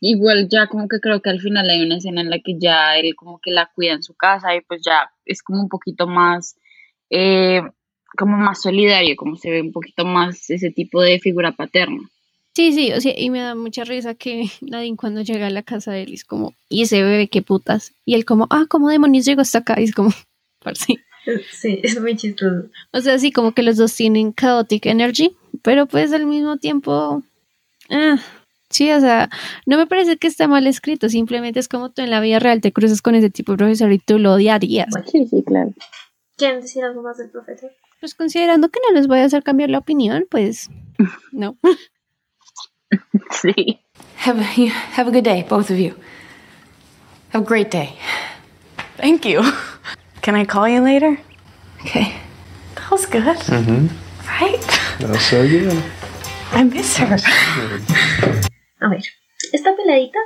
[0.02, 2.98] igual ya como que creo que al final hay una escena en la que ya
[2.98, 6.08] él como que la cuida en su casa y pues ya es como un poquito
[6.08, 6.58] más,
[7.10, 7.62] eh,
[8.16, 12.00] como más solidario, como se ve un poquito más ese tipo de figura paterna.
[12.58, 15.62] Sí, sí, o sea, y me da mucha risa que Nadine cuando llega a la
[15.62, 17.94] casa de él es como, y ese bebé, qué putas.
[18.04, 19.80] Y él como, ah, ¿cómo demonios llegó hasta acá?
[19.80, 20.12] Y es como,
[20.74, 20.98] sí.
[21.52, 22.70] Sí, es muy chistoso.
[22.94, 27.22] O sea, sí, como que los dos tienen chaotic energy, pero pues al mismo tiempo,
[27.92, 28.18] ah,
[28.70, 29.30] sí, o sea,
[29.66, 32.62] no me parece que esté mal escrito, simplemente es como tú en la vida real
[32.62, 34.88] te cruzas con ese tipo de profesor y tú lo odiarías.
[35.12, 35.74] Sí, sí, claro.
[36.38, 37.72] ¿Quieren decir algo más del profesor?
[38.00, 40.70] Pues considerando que no les voy a hacer cambiar la opinión, pues
[41.32, 41.58] no.
[43.32, 43.80] Sí.
[44.26, 45.94] Have you, have a good day, both of you.
[47.34, 47.90] Have a great day.
[48.98, 49.42] Thank you.
[50.22, 51.20] Can I call you later?
[51.82, 52.14] Okay.
[52.76, 53.24] That was good.
[53.24, 53.88] Mm-hmm.
[54.42, 54.62] Right?
[55.00, 55.84] That's so good.
[56.54, 57.18] I miss her.
[58.82, 59.04] A ver,
[59.54, 60.20] esta peladita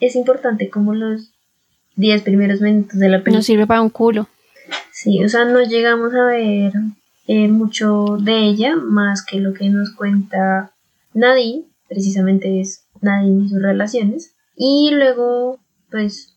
[0.00, 1.32] es importante como los
[1.96, 3.42] 10 primeros minutos de la No película.
[3.42, 4.28] sirve para un culo.
[5.00, 6.72] Sí, o sea, no llegamos a ver
[7.28, 10.72] eh, mucho de ella, más que lo que nos cuenta
[11.14, 14.34] Nadine, precisamente es Nadine y sus relaciones.
[14.56, 16.36] Y luego, pues,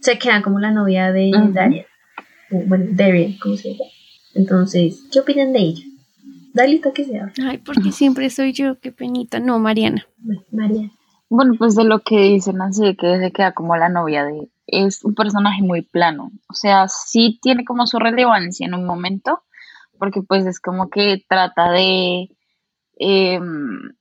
[0.00, 1.52] se queda como la novia de Ujú.
[1.52, 1.86] Daria.
[2.50, 3.84] O, Bueno, Darian, ¿cómo se llama?
[4.34, 5.84] Entonces, ¿qué opinan de ella?
[6.52, 7.32] Dalita que se habla.
[7.44, 9.38] Ay, porque siempre soy yo, qué penita.
[9.38, 10.04] No, Mariana.
[10.18, 10.90] Bueno, María.
[11.28, 14.48] Bueno, pues de lo que dicen así, de que se queda como la novia de...
[14.70, 16.30] Es un personaje muy plano.
[16.48, 19.42] O sea, sí tiene como su relevancia en un momento,
[19.98, 22.30] porque pues es como que trata de
[22.96, 23.92] em,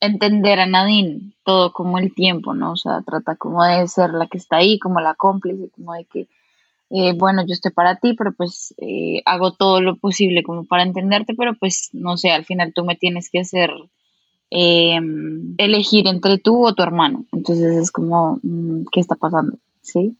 [0.00, 2.72] entender a Nadine todo como el tiempo, ¿no?
[2.72, 6.04] O sea, trata como de ser la que está ahí, como la cómplice, como de
[6.06, 6.28] que,
[6.90, 10.82] eh, bueno, yo estoy para ti, pero pues eh, hago todo lo posible como para
[10.82, 13.70] entenderte, pero pues no sé, al final tú me tienes que hacer
[14.50, 14.98] eh,
[15.58, 17.24] elegir entre tú o tu hermano.
[17.32, 19.58] Entonces es como, mm, ¿qué está pasando?
[19.82, 20.16] ¿Sí?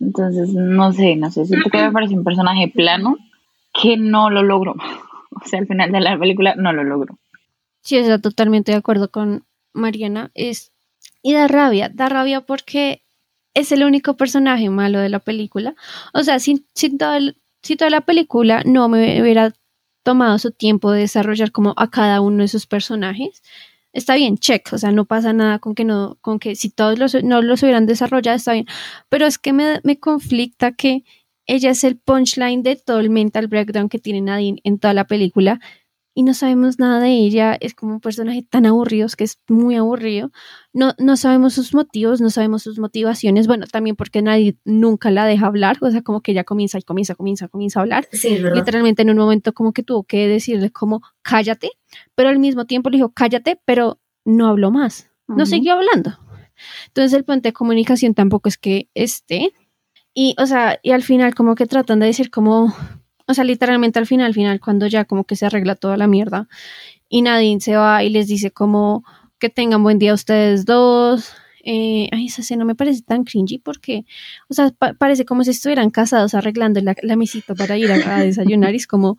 [0.00, 3.16] Entonces, no sé, no sé, siento que me parece un personaje plano
[3.80, 4.74] que no lo logro.
[5.30, 7.16] O sea, al final de la película no lo logro.
[7.82, 10.32] Sí, sea, totalmente de acuerdo con Mariana.
[10.34, 10.72] Es,
[11.22, 13.04] y da rabia, da rabia porque
[13.54, 15.76] es el único personaje malo de la película.
[16.12, 19.52] O sea, si, si, toda, el- si toda la película no me hubiera
[20.02, 23.42] tomado su tiempo de desarrollar como a cada uno de sus personajes,
[23.92, 26.98] está bien, check, o sea, no pasa nada con que no, con que si todos
[26.98, 28.66] los, no los hubieran desarrollado, está bien.
[29.08, 31.04] Pero es que me, me conflicta que
[31.46, 35.06] ella es el punchline de todo el mental breakdown que tiene Nadine en toda la
[35.06, 35.60] película
[36.18, 39.38] y no sabemos nada de ella, es como un personaje tan aburrido, es que es
[39.46, 40.32] muy aburrido.
[40.72, 45.26] No, no sabemos sus motivos, no sabemos sus motivaciones, bueno, también porque nadie nunca la
[45.26, 48.08] deja hablar, o sea, como que ella comienza y comienza, comienza, comienza a hablar.
[48.10, 48.36] Sí.
[48.52, 51.70] Literalmente en un momento como que tuvo que decirle como cállate,
[52.14, 56.18] pero al mismo tiempo le dijo cállate, pero no habló más, no siguió hablando.
[56.88, 59.52] Entonces el puente de comunicación tampoco es que esté.
[60.14, 62.74] Y, o sea, y al final como que tratan de decir como,
[63.26, 66.06] o sea, literalmente al final, al final, cuando ya como que se arregla toda la
[66.08, 66.48] mierda
[67.08, 69.04] y Nadine se va y les dice como
[69.38, 71.32] que tengan buen día ustedes dos.
[71.64, 74.06] Eh, ay, esa escena me parece tan cringy porque,
[74.48, 78.16] o sea, pa- parece como si estuvieran casados arreglando la, la mesita para ir a,
[78.16, 79.18] a desayunar y es como,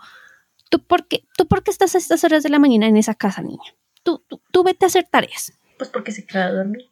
[0.70, 3.16] ¿tú por, qué, ¿tú por qué estás a estas horas de la mañana en esa
[3.16, 3.76] casa, niña?
[4.04, 5.54] Tú, tú, tú vete a hacer tareas.
[5.78, 6.90] Pues porque se queda a dormir.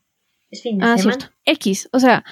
[0.52, 1.18] Es fin de Ah, semana.
[1.20, 1.36] cierto.
[1.46, 2.24] X, o sea,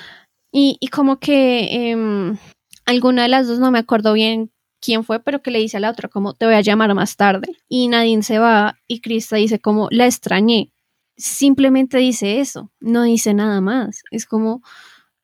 [0.52, 2.38] y, y como que em,
[2.86, 5.80] alguna de las dos, no me acuerdo bien quién fue, pero que le dice a
[5.80, 7.48] la otra como te voy a llamar más tarde.
[7.68, 10.72] Y Nadine se va y Krista dice como la extrañé.
[11.18, 14.04] Simplemente dice eso, no dice nada más.
[14.12, 14.62] Es como,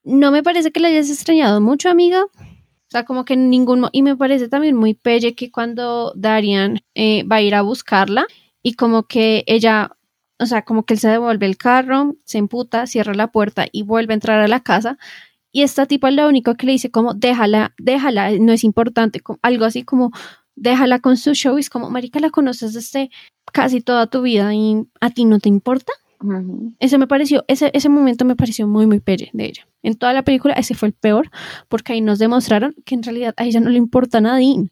[0.04, 2.24] no me parece que la hayas extrañado mucho, amiga.
[2.92, 3.88] O sea, como que en ningún...
[3.94, 8.26] Y me parece también muy pelle que cuando Darian eh, va a ir a buscarla
[8.62, 9.96] y como que ella
[10.42, 13.84] o sea, como que él se devuelve el carro, se emputa, cierra la puerta y
[13.84, 14.98] vuelve a entrar a la casa.
[15.52, 19.22] Y esta tipa es lo único que le dice como, déjala, déjala, no es importante,
[19.44, 20.12] algo así como,
[20.56, 21.58] déjala con su show.
[21.58, 23.12] Y es como, marica, la conoces desde
[23.54, 25.94] casi toda tu vida y a ti no te importa.
[26.80, 29.68] Ese me pareció, ese, ese momento me pareció muy, muy pelle de ella.
[29.82, 31.30] En toda la película ese fue el peor,
[31.68, 34.72] porque ahí nos demostraron que en realidad a ella no le importa a Nadine.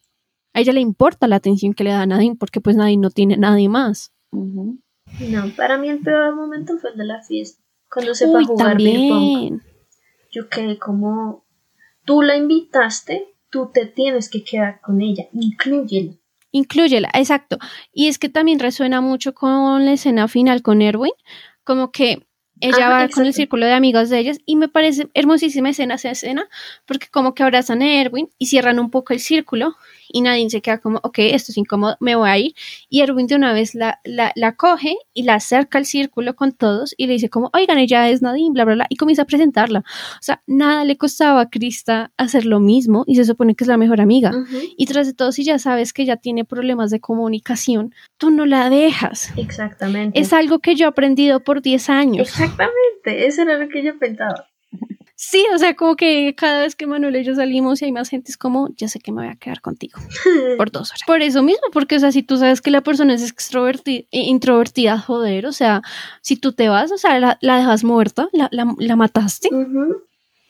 [0.53, 3.09] A ella le importa la atención que le da a Nadine, porque pues Nadine no
[3.09, 4.11] tiene nadie más.
[4.31, 7.63] No, para mí el peor momento fue el de la fiesta.
[7.91, 9.61] Cuando se fue a jugar también.
[10.31, 11.45] Yo quedé como,
[12.05, 16.13] tú la invitaste, tú te tienes que quedar con ella, incluyela.
[16.51, 17.57] Inclúyela, exacto.
[17.93, 21.11] Y es que también resuena mucho con la escena final con Erwin,
[21.63, 22.25] como que
[22.59, 25.95] ella Ajá, va con el círculo de amigos de ellas y me parece hermosísima escena
[25.95, 26.49] esa escena
[26.85, 29.75] porque como que abrazan a Erwin y cierran un poco el círculo
[30.11, 32.55] y Nadine se queda como, ok, esto es incómodo, me voy a ir.
[32.89, 36.51] Y Erwin de una vez la, la, la coge y la acerca al círculo con
[36.51, 39.25] todos y le dice como, oigan, ella es Nadine, bla, bla, bla, y comienza a
[39.25, 39.79] presentarla.
[39.79, 43.67] O sea, nada le costaba a Krista hacer lo mismo y se supone que es
[43.67, 44.31] la mejor amiga.
[44.77, 48.45] Y tras de todo, si ya sabes que ella tiene problemas de comunicación, tú no
[48.45, 49.31] la dejas.
[49.37, 50.19] Exactamente.
[50.19, 52.27] Es algo que yo he aprendido por 10 años.
[52.27, 54.48] Exactamente, eso era lo que yo pensaba.
[55.21, 58.07] Sí, o sea, como que cada vez que Manuel y yo salimos y hay más
[58.07, 59.99] gente, es como, ya sé que me voy a quedar contigo
[60.57, 61.01] por dos horas.
[61.05, 64.97] Por eso mismo, porque, o sea, si tú sabes que la persona es extrovertida, introvertida,
[64.97, 65.81] joder, o sea,
[66.21, 69.49] si tú te vas, o sea, la, la dejas muerta, la, la, la mataste.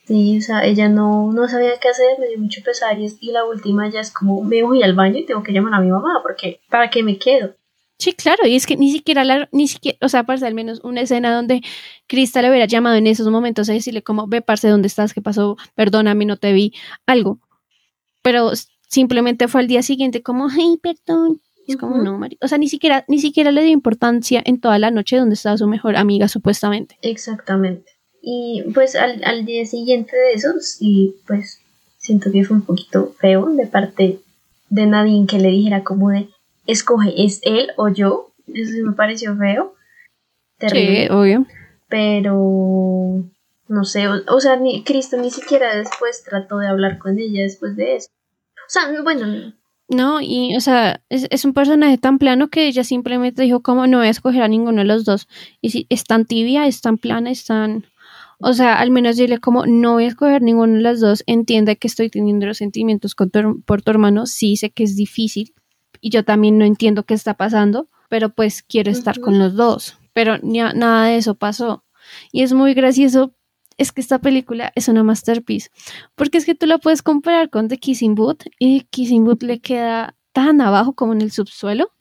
[0.05, 3.17] Sí, o sea, ella no, no sabía qué hacer, me dio mucho pesar y, es-
[3.21, 5.82] y la última ya es como, me voy al baño y tengo que llamar a
[5.82, 7.55] mi mamá porque, ¿para qué me quedo?
[7.99, 10.79] Sí, claro, y es que ni siquiera, la, ni siquiera, o sea, parece al menos
[10.85, 11.62] una escena donde
[12.07, 15.13] Krista le hubiera llamado en esos momentos a decirle como, ve, parce, ¿dónde estás?
[15.13, 15.57] ¿Qué pasó?
[15.75, 16.73] Perdóname, no te vi,
[17.05, 17.39] algo.
[18.21, 18.51] Pero
[18.88, 21.41] simplemente fue al día siguiente como, ay, perdón.
[21.67, 22.38] Y es como, no, Mari.
[22.41, 25.57] O sea, ni siquiera, ni siquiera le dio importancia en toda la noche donde estaba
[25.57, 26.97] su mejor amiga, supuestamente.
[27.01, 27.91] Exactamente.
[28.21, 31.59] Y pues al, al día siguiente de eso, sí, pues
[31.97, 34.19] siento que fue un poquito feo de parte
[34.69, 36.29] de Nadine que le dijera como de,
[36.71, 38.32] escoge, ¿es él o yo?
[38.53, 39.75] Eso sí me pareció feo.
[40.58, 41.08] Terrible.
[41.08, 41.45] Sí, obvio.
[41.88, 43.23] pero
[43.67, 47.43] no sé, o, o sea, ni, Cristo ni siquiera después trató de hablar con ella
[47.43, 48.10] después de eso.
[48.55, 49.53] O sea, bueno,
[49.88, 53.88] No, y, o sea, es, es un personaje tan plano que ella simplemente dijo como,
[53.88, 55.27] no voy a escoger a ninguno de los dos.
[55.62, 57.86] Y si es tan tibia, es tan plana, es tan...
[58.39, 61.77] O sea, al menos dile como, no voy a escoger ninguno de los dos, entiende
[61.77, 65.53] que estoy teniendo los sentimientos con tu por tu hermano, sí sé que es difícil,
[66.01, 69.97] y yo también no entiendo qué está pasando, pero pues quiero estar con los dos.
[70.13, 71.83] Pero ni a- nada de eso pasó.
[72.31, 73.33] Y es muy gracioso,
[73.77, 75.69] es que esta película es una masterpiece,
[76.15, 79.59] porque es que tú la puedes comparar con The Kissing Booth, y Kissing Booth le
[79.59, 81.91] queda tan abajo como en el subsuelo,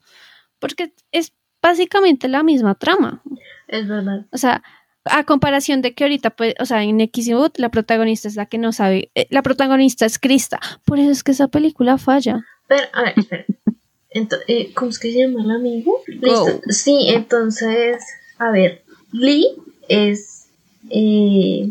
[0.58, 1.32] porque es
[1.62, 3.22] básicamente la misma trama.
[3.68, 4.26] es verdad.
[4.32, 4.62] O sea,
[5.04, 8.46] a comparación de que ahorita, pues, o sea, en X Boot la protagonista es la
[8.46, 12.44] que no sabe, eh, la protagonista es Krista, por eso es que esa película falla.
[12.66, 13.44] Pero, a ver, espera.
[14.12, 16.02] Ento- eh, ¿Cómo es que se llama el amigo?
[16.06, 16.60] Listo.
[16.68, 18.02] Sí, entonces,
[18.38, 19.48] a ver, Lee
[19.88, 20.48] es,
[20.90, 21.70] eh,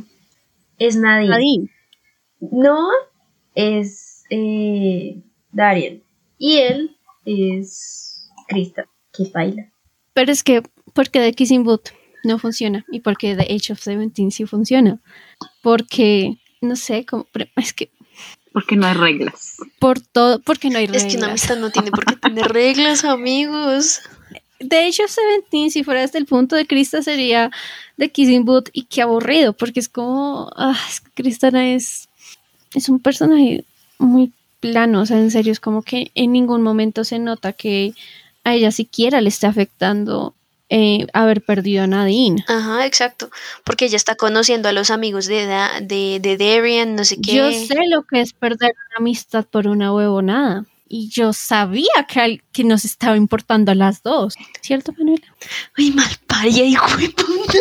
[0.78, 1.30] es Nadine.
[1.30, 1.70] Nadine.
[2.40, 2.94] Noah
[3.56, 5.18] es eh,
[5.52, 6.04] Darien.
[6.38, 6.96] Y él
[7.26, 9.72] es Krista, que baila.
[10.14, 10.62] Pero es que,
[10.94, 11.90] porque The Kissing Boot
[12.24, 15.02] no funciona y porque The Age of Seventeen sí funciona.
[15.64, 17.90] Porque, no sé, como, es que
[18.58, 19.58] Porque no hay reglas.
[19.78, 21.12] por todo, porque no hay Es reglas.
[21.12, 24.02] que una amistad no tiene por qué tener reglas, amigos.
[24.60, 27.52] De hecho, Seventeen, si fuera desde el punto de Krista, sería
[27.98, 32.10] de Kissing Boot y qué aburrido, porque es como, ah, es que es,
[32.74, 33.64] es un personaje
[34.00, 37.94] muy plano, o sea, en serio, es como que en ningún momento se nota que
[38.44, 40.34] a ella siquiera le esté afectando
[40.70, 42.44] eh, haber perdido a Nadine.
[42.48, 43.30] Ajá, exacto.
[43.64, 47.34] Porque ella está conociendo a los amigos de, Da- de, de Darian, no sé qué.
[47.36, 50.66] Yo sé lo que es perder una amistad por una huevonada.
[50.90, 54.36] Y yo sabía que, al- que nos estaba importando a las dos.
[54.62, 55.26] ¿Cierto, Manuela?
[55.78, 57.58] Uy, mal paria, hijo de puta.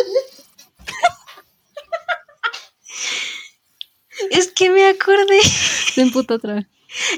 [4.30, 5.40] Es que me acordé.
[5.42, 6.66] Se emputó otra vez.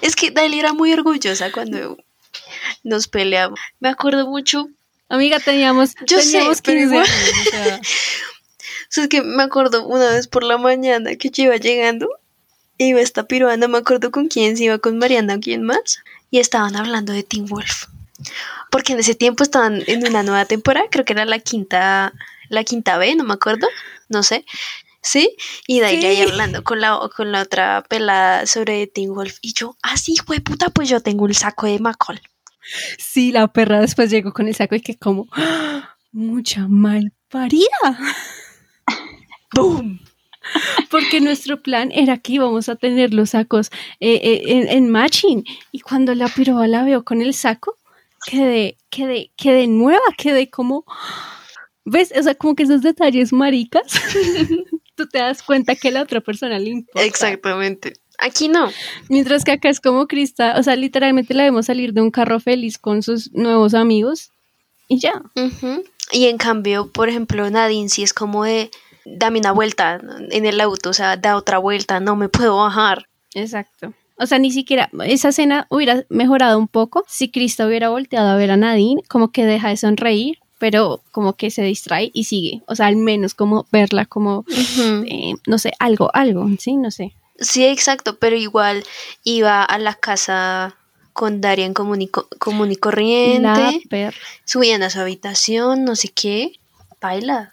[0.03, 1.97] Es que Dali era muy orgullosa cuando
[2.83, 3.61] nos peleamos.
[3.81, 4.69] Me acuerdo mucho.
[5.09, 7.07] Amiga, teníamos, Yo sé, teníamos pero 15 igual.
[7.07, 7.81] años, o sea.
[7.81, 12.09] O sea, es que me acuerdo una vez por la mañana que yo iba llegando,
[12.79, 15.99] iba esta piruana, me acuerdo con quién, si iba con Mariana o quién más,
[16.31, 17.85] y estaban hablando de Teen Wolf.
[18.71, 22.15] Porque en ese tiempo estaban en una nueva temporada, creo que era la quinta,
[22.49, 23.69] la quinta B, no me acuerdo,
[24.09, 24.45] no sé.
[25.01, 25.37] ¿Sí?
[25.67, 29.39] Y de ahí hablando con la, con la otra pelada sobre Teen Wolf.
[29.41, 32.21] Y yo, ah, sí, fue puta, pues yo tengo el saco de Macol.
[32.99, 35.97] Sí, la perra después llegó con el saco y que como ¡ah!
[36.13, 37.67] mucha mal parida.
[39.55, 40.01] ¡Boom!
[40.91, 45.45] Porque nuestro plan era que íbamos a tener los sacos eh, eh, en, en matching.
[45.73, 47.77] Y cuando la piroba la veo con el saco,
[48.27, 50.85] quedé, quedé, quedé nueva, quedé como.
[51.85, 52.13] ¿Ves?
[52.19, 53.93] O sea, como que esos detalles maricas,
[54.95, 57.07] tú te das cuenta que la otra persona le importa.
[57.07, 57.95] Exactamente.
[58.19, 58.71] Aquí no.
[59.09, 62.41] Mientras que acá es como Krista, o sea, literalmente la vemos salir de un carro
[62.41, 64.31] feliz con sus nuevos amigos
[64.89, 65.23] y ya.
[66.11, 68.71] Y en cambio, por ejemplo, Nadine sí es como de,
[69.05, 70.01] dame una vuelta
[70.31, 73.09] en el auto, o sea, da otra vuelta, no me puedo bajar.
[73.35, 73.93] Exacto.
[74.17, 78.37] O sea, ni siquiera esa escena hubiera mejorado un poco si Krista hubiera volteado a
[78.37, 82.63] ver a Nadine, como que deja de sonreír pero como que se distrae y sigue.
[82.67, 84.45] O sea, al menos como verla como,
[85.07, 87.13] eh, no sé, algo, algo, sí, no sé.
[87.39, 88.85] Sí, exacto, pero igual
[89.25, 90.77] iba a la casa
[91.13, 93.81] con Darian común y, co- común y corriente,
[94.45, 96.53] subían a su habitación, no sé qué.
[97.01, 97.53] Baila,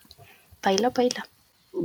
[0.64, 1.28] baila, baila.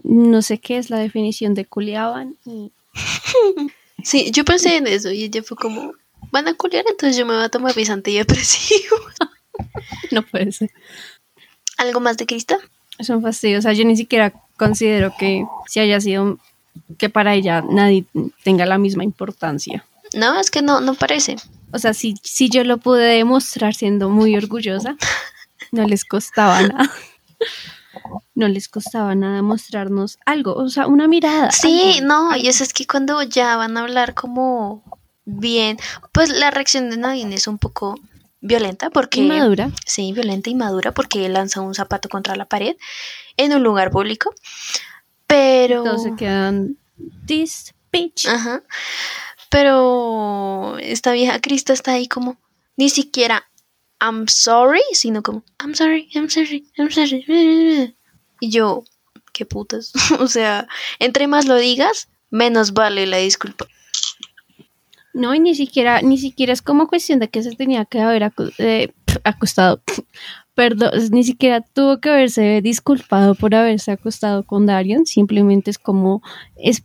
[0.05, 2.73] No sé qué es la definición de culiaban y
[4.03, 5.93] Sí, yo pensé en eso y ella fue como,
[6.31, 9.01] van a culiar, entonces yo me voy a tomar mis antidepresivos.
[10.11, 10.71] no puede ser.
[11.77, 12.57] ¿Algo más de Crista?
[12.99, 13.59] Es un fastidio.
[13.59, 16.39] O sea, yo ni siquiera considero que si haya sido
[16.99, 18.05] que para ella nadie
[18.45, 19.85] tenga la misma importancia.
[20.15, 21.37] No, es que no, no parece.
[21.73, 24.97] O sea, si, si yo lo pude demostrar siendo muy orgullosa,
[25.73, 26.91] no les costaba nada.
[28.35, 31.51] No les costaba nada mostrarnos algo, o sea, una mirada.
[31.53, 32.07] Sí, algo.
[32.07, 34.83] no, y eso es que cuando ya van a hablar como
[35.25, 35.79] bien,
[36.13, 37.99] pues la reacción de Nadine es un poco
[38.41, 39.21] violenta porque...
[39.21, 39.71] Inmadura.
[39.87, 42.77] Sí, violenta y madura porque lanza un zapato contra la pared
[43.37, 44.35] en un lugar público.
[45.31, 45.85] Pero...
[45.85, 46.77] Todos se quedan,
[47.27, 48.27] this bitch.
[48.27, 48.63] Ajá.
[49.49, 52.37] Pero esta vieja Crista está ahí como
[52.77, 53.45] ni siquiera
[54.01, 57.25] I'm sorry, sino como I'm sorry, I'm sorry, I'm sorry.
[58.41, 58.85] Y yo,
[59.33, 59.93] qué putas.
[60.19, 60.67] o sea,
[60.99, 63.67] entre más lo digas, menos vale la disculpa.
[65.13, 68.23] No, y ni siquiera, ni siquiera es como cuestión de que se tenía que haber
[68.23, 68.93] acu- eh,
[69.25, 69.83] acostado.
[70.61, 75.07] Perdón, ni siquiera tuvo que haberse disculpado por haberse acostado con Darian.
[75.07, 76.21] Simplemente es como
[76.55, 76.85] es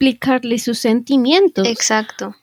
[0.00, 1.68] Explicarle sus sentimientos.
[1.68, 2.34] Exacto.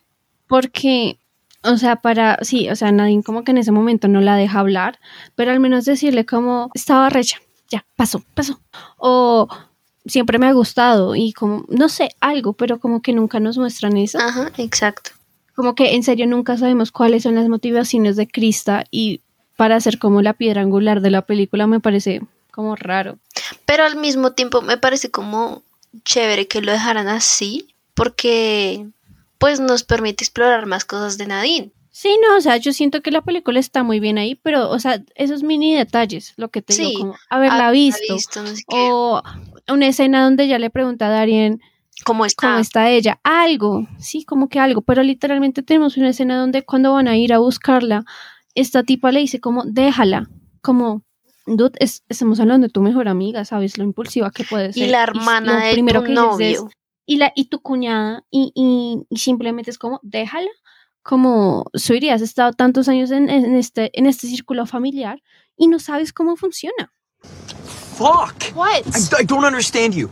[0.48, 1.18] Porque,
[1.64, 4.60] o sea, para, sí, o sea, Nadine como que en ese momento no la deja
[4.60, 5.00] hablar,
[5.36, 8.62] pero al menos decirle como, estaba recha, ya, pasó, pasó.
[8.98, 9.48] O
[10.06, 13.98] siempre me ha gustado y como, no sé, algo, pero como que nunca nos muestran
[13.98, 14.20] eso.
[14.20, 15.12] Ajá, exacto.
[15.56, 19.22] Como que en serio nunca sabemos cuáles son las motivaciones de Krista y
[19.56, 23.18] para ser como la piedra angular de la película me parece como raro.
[23.66, 25.64] Pero al mismo tiempo me parece como
[26.04, 28.88] chévere que lo dejaran así porque
[29.38, 31.72] pues nos permite explorar más cosas de Nadine.
[31.92, 34.78] Sí, no, o sea, yo siento que la película está muy bien ahí, pero, o
[34.78, 38.64] sea, esos mini detalles, lo que te Sí, digo, como haberla visto, visto, no sé
[38.68, 38.76] qué.
[38.92, 39.24] o
[39.68, 41.60] una escena donde ella le pregunta a Darien
[42.06, 42.50] ¿Cómo está?
[42.50, 46.94] cómo está ella, algo, sí, como que algo, pero literalmente tenemos una escena donde cuando
[46.94, 48.06] van a ir a buscarla,
[48.54, 50.30] esta tipa le dice como, déjala,
[50.62, 51.02] como,
[51.48, 53.78] dude, es- estamos hablando de tu mejor amiga, ¿sabes?
[53.78, 54.84] Lo impulsiva que puede ser.
[54.84, 56.70] Y la hermana de primero tu que es, novio.
[57.06, 60.50] y, la, y tu cuñada, y, y, y simplemente es como, déjala,
[61.02, 65.24] como, Suiri, has estado tantos años en, en este, en este círculo familiar
[65.56, 66.92] y no sabes cómo funciona.
[67.98, 68.56] Fuck!
[68.56, 68.82] What?
[68.96, 70.10] I, I don't understand you.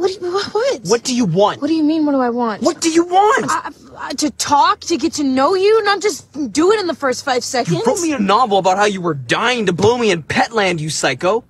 [0.00, 0.46] What, what?
[0.54, 0.80] What?
[0.84, 1.60] What do you want?
[1.60, 2.62] What do you mean, what do I want?
[2.62, 3.46] What do you want?
[3.50, 6.94] I, I- to talk, to get to know you, not just do it in the
[6.94, 7.76] first five seconds.
[7.76, 10.78] You wrote me a novel about how you were dying to blow me in Petland,
[10.80, 11.44] you psycho.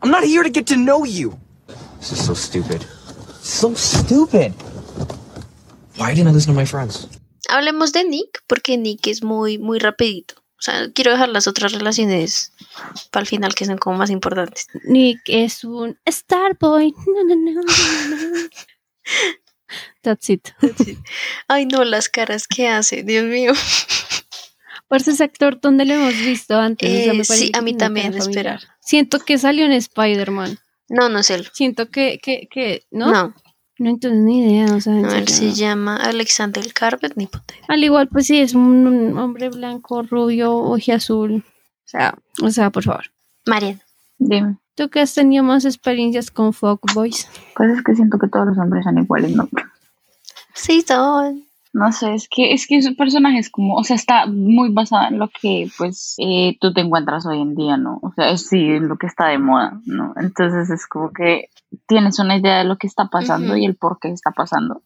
[0.00, 1.38] I'm not here to get to know you.
[1.98, 2.82] This is so stupid.
[3.42, 4.52] So stupid.
[5.96, 7.06] Why didn't I listen to my friends?
[7.48, 10.36] Hablemos de Nick porque Nick es muy muy rapidito.
[10.62, 12.52] O sea, quiero dejar las otras relaciones
[13.10, 14.68] para el final que son como más importantes.
[14.84, 16.94] Nick es un Starboy.
[17.04, 18.48] No, no, no, no, no.
[20.02, 20.48] That's it.
[21.48, 23.52] Ay, no, las caras que hace, Dios mío.
[24.86, 26.88] Por ese actor donde lo hemos visto antes.
[26.88, 28.46] o sea, Eh, me sí, a mí también, cara familiar.
[28.54, 28.74] espera.
[28.80, 30.58] Siento que salió en Spider-Man.
[30.88, 31.48] No, no es él.
[31.52, 33.10] Siento que, que, que, ¿no?
[33.10, 33.34] No,
[33.78, 35.28] No, entonces ni idea, o sea, él serio.
[35.28, 37.54] se llama Alexander Carpet, ni puta.
[37.68, 41.36] Al igual, pues sí, es un, un hombre blanco, rubio, ojiazul.
[41.36, 43.04] O sea, o sea, por favor.
[43.46, 43.80] Mariana.
[44.18, 44.56] Dime.
[44.74, 47.28] Tú que has tenido más experiencias con fuckboys.
[47.56, 49.48] Pues es que siento que todos los hombres son iguales, ¿no?
[50.54, 51.44] Sí, son.
[51.74, 55.08] No sé, es que, es que ese personaje es como, o sea, está muy basado
[55.08, 57.98] en lo que, pues, eh, tú te encuentras hoy en día, ¿no?
[58.02, 60.12] O sea, sí, en lo que está de moda, ¿no?
[60.20, 61.48] Entonces es como que
[61.86, 64.82] tienes una idea de lo que está pasando y el por qué está pasando.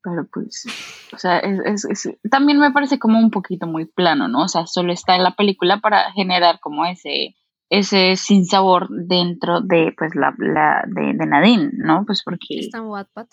[0.00, 0.64] Pero pues,
[1.12, 4.42] o sea, es, es- es- también me parece como un poquito muy plano, ¿no?
[4.44, 7.34] O sea, solo está en la película para generar como ese,
[7.68, 12.04] ese sinsabor dentro de, pues, la, la de, de Nadine, ¿no?
[12.06, 13.26] Pues porque Está en Wattpad.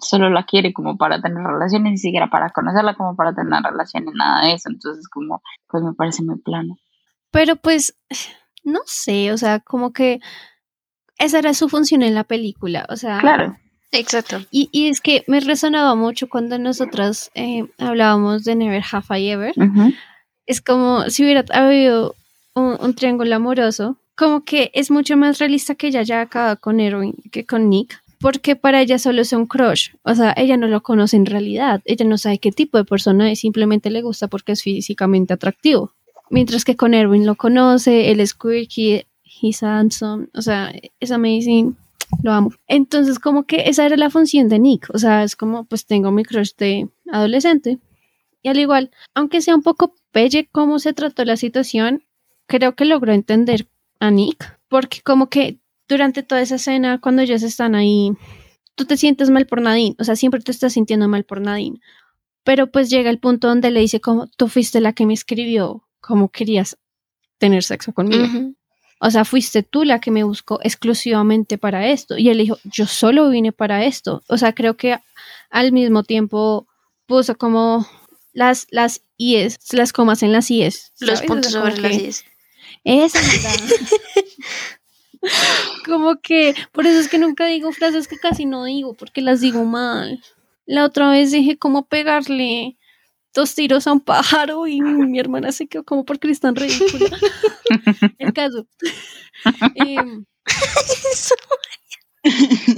[0.00, 4.14] Solo la quiere como para tener relaciones, ni siquiera para conocerla, como para tener relaciones,
[4.14, 4.68] nada de eso.
[4.70, 6.76] Entonces, como, pues me parece muy plano.
[7.30, 7.96] Pero pues,
[8.64, 10.20] no sé, o sea, como que
[11.18, 13.18] esa era su función en la película, o sea...
[13.20, 13.56] Claro.
[13.92, 14.38] Exacto.
[14.52, 19.30] Y, y es que me resonaba mucho cuando nosotras eh, hablábamos de Never Have I
[19.30, 19.54] Ever.
[20.46, 22.14] Es como si hubiera habido
[22.54, 26.78] un, un triángulo amoroso, como que es mucho más realista que ella ya acaba con
[26.78, 30.68] Erwin que con Nick, porque para ella solo es un crush, o sea, ella no
[30.68, 34.28] lo conoce en realidad, ella no sabe qué tipo de persona es, simplemente le gusta
[34.28, 35.92] porque es físicamente atractivo.
[36.28, 41.76] Mientras que con Erwin lo conoce, él es quirky, he's handsome, o sea, es amazing,
[42.22, 42.52] lo amo.
[42.68, 46.10] Entonces, como que esa era la función de Nick, o sea, es como, pues tengo
[46.10, 47.78] mi crush de adolescente.
[48.42, 52.04] Y al igual, aunque sea un poco pelle cómo se trató la situación,
[52.46, 53.66] creo que logró entender
[53.98, 55.59] a Nick, porque como que
[55.90, 58.12] durante toda esa escena, cuando ellos están ahí,
[58.76, 61.80] tú te sientes mal por Nadine, o sea, siempre te estás sintiendo mal por Nadine.
[62.44, 65.86] Pero pues llega el punto donde le dice como, tú fuiste la que me escribió,
[66.00, 66.78] como querías
[67.38, 68.24] tener sexo conmigo.
[69.00, 72.16] O sea, fuiste tú la que me buscó exclusivamente para esto.
[72.16, 74.22] Y él dijo, yo solo vine para esto.
[74.28, 74.98] O sea, creo que
[75.50, 76.66] al mismo tiempo
[77.06, 77.86] puso como
[78.32, 80.92] las, las IES, las comas en las IES.
[81.00, 81.30] Los ¿sabes?
[81.30, 82.24] O puntos sea, sobre las IES.
[82.84, 83.44] Esa es
[85.86, 89.40] como que, por eso es que nunca digo frases que casi no digo, porque las
[89.40, 90.22] digo mal.
[90.66, 92.76] La otra vez dije cómo pegarle
[93.34, 97.10] dos tiros a un pájaro y mi hermana se quedó como porque eres tan ridícula.
[98.18, 98.66] El caso.
[99.76, 100.24] Em,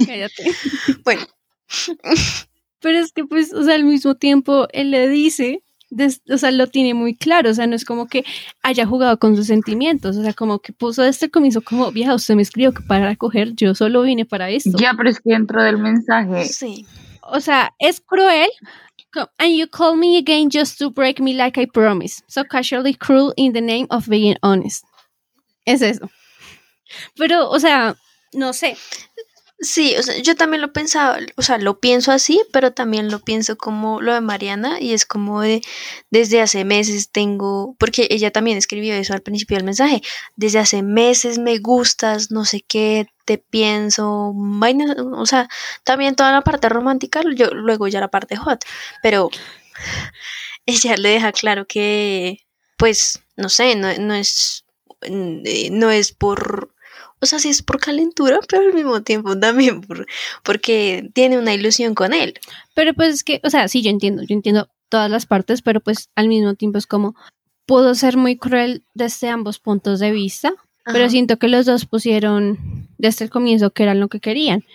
[0.05, 0.43] cállate.
[1.03, 1.25] Bueno.
[2.81, 5.63] Pero es que, pues, o sea, al mismo tiempo él le dice,
[5.95, 8.25] des- o sea, lo tiene muy claro, o sea, no es como que
[8.61, 12.35] haya jugado con sus sentimientos, o sea, como que puso el comienzo como, vieja, usted
[12.35, 14.77] me escribió que para coger, yo solo vine para esto.
[14.77, 16.45] Ya, pero es que dentro del mensaje.
[16.45, 16.85] Sí.
[17.21, 18.49] O sea, es cruel.
[19.37, 22.23] And you call me again just to break me like I promised.
[22.27, 24.83] So casually cruel in the name of being honest.
[25.65, 26.09] Es eso.
[27.15, 27.95] Pero, o sea,
[28.33, 28.75] no sé.
[29.59, 33.19] Sí, o sea, yo también lo pensaba, o sea, lo pienso así, pero también lo
[33.19, 35.61] pienso como lo de Mariana y es como de
[36.09, 40.01] desde hace meses tengo, porque ella también escribió eso al principio del mensaje,
[40.35, 45.47] desde hace meses me gustas, no sé qué, te pienso, vaina, o sea,
[45.85, 48.65] también toda la parte romántica, yo luego ya la parte hot,
[49.01, 49.29] pero
[50.65, 52.39] ella le deja claro que,
[52.77, 54.65] pues, no sé, no, no es,
[55.03, 56.72] eh, no es por
[57.23, 60.05] o sea, sí es por calentura, pero al mismo tiempo también por,
[60.43, 62.35] porque tiene una ilusión con él.
[62.75, 65.79] Pero pues es que, o sea, sí, yo entiendo, yo entiendo todas las partes, pero
[65.79, 67.15] pues al mismo tiempo es como,
[67.65, 70.53] puedo ser muy cruel desde ambos puntos de vista,
[70.85, 74.65] pero siento que los dos pusieron desde el comienzo que eran lo que querían.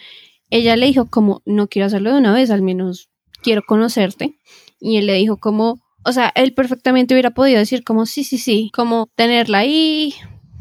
[0.49, 3.11] Ella le dijo como, no quiero hacerlo de una vez, al menos
[3.43, 4.39] quiero conocerte.
[4.81, 8.39] Y él le dijo como, o sea, él perfectamente hubiera podido decir como, sí, sí,
[8.39, 10.15] sí, como tenerla ahí,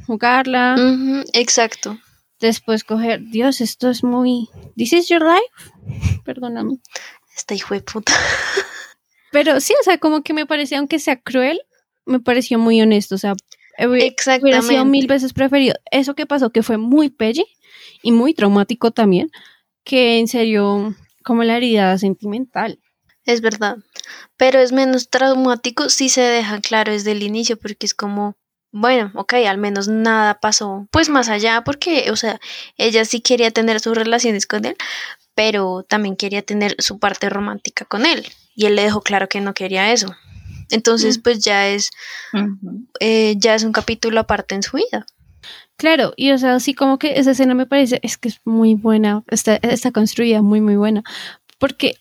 [0.08, 0.76] jugarla.
[1.34, 2.00] Exacto.
[2.40, 4.50] Después coger, Dios, esto es muy...
[4.76, 6.22] ¿This is your life?
[6.24, 6.78] Perdóname.
[7.36, 8.14] Esta hijo de puta.
[9.32, 11.62] Pero sí, o sea, como que me pareció, aunque sea cruel,
[12.06, 13.16] me pareció muy honesto.
[13.16, 13.34] O sea,
[13.80, 14.00] hubi-
[14.42, 17.46] hubiera sido mil veces preferido eso que pasó, que fue muy pelle
[18.02, 19.30] y muy traumático también,
[19.84, 22.80] que en serio, como la herida sentimental.
[23.26, 23.78] Es verdad.
[24.38, 28.38] Pero es menos traumático si se deja claro desde el inicio, porque es como,
[28.80, 30.88] bueno, ok, al menos nada pasó.
[30.92, 32.40] Pues más allá, porque, o sea,
[32.78, 34.76] ella sí quería tener sus relaciones con él,
[35.36, 38.26] pero también quería tener su parte romántica con él.
[38.56, 40.16] Y él le dejó claro que no quería eso.
[40.70, 41.92] Entonces, pues ya es,
[43.00, 45.06] eh, ya es un capítulo aparte en su vida.
[45.78, 48.74] Claro, y o sea, así como que esa escena me parece, es que es muy
[48.74, 51.04] buena, está, está construida muy, muy buena,
[51.60, 51.98] porque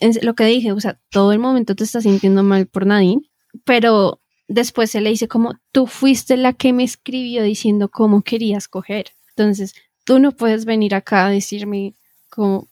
[0.00, 3.22] es lo que dije, o sea, todo el momento te estás sintiendo mal por Nadine,
[3.64, 8.68] pero después se le dice como, tú fuiste la que me escribió diciendo cómo querías
[8.68, 9.74] coger, entonces
[10.04, 11.94] tú no puedes venir acá a decirme
[12.28, 12.68] como,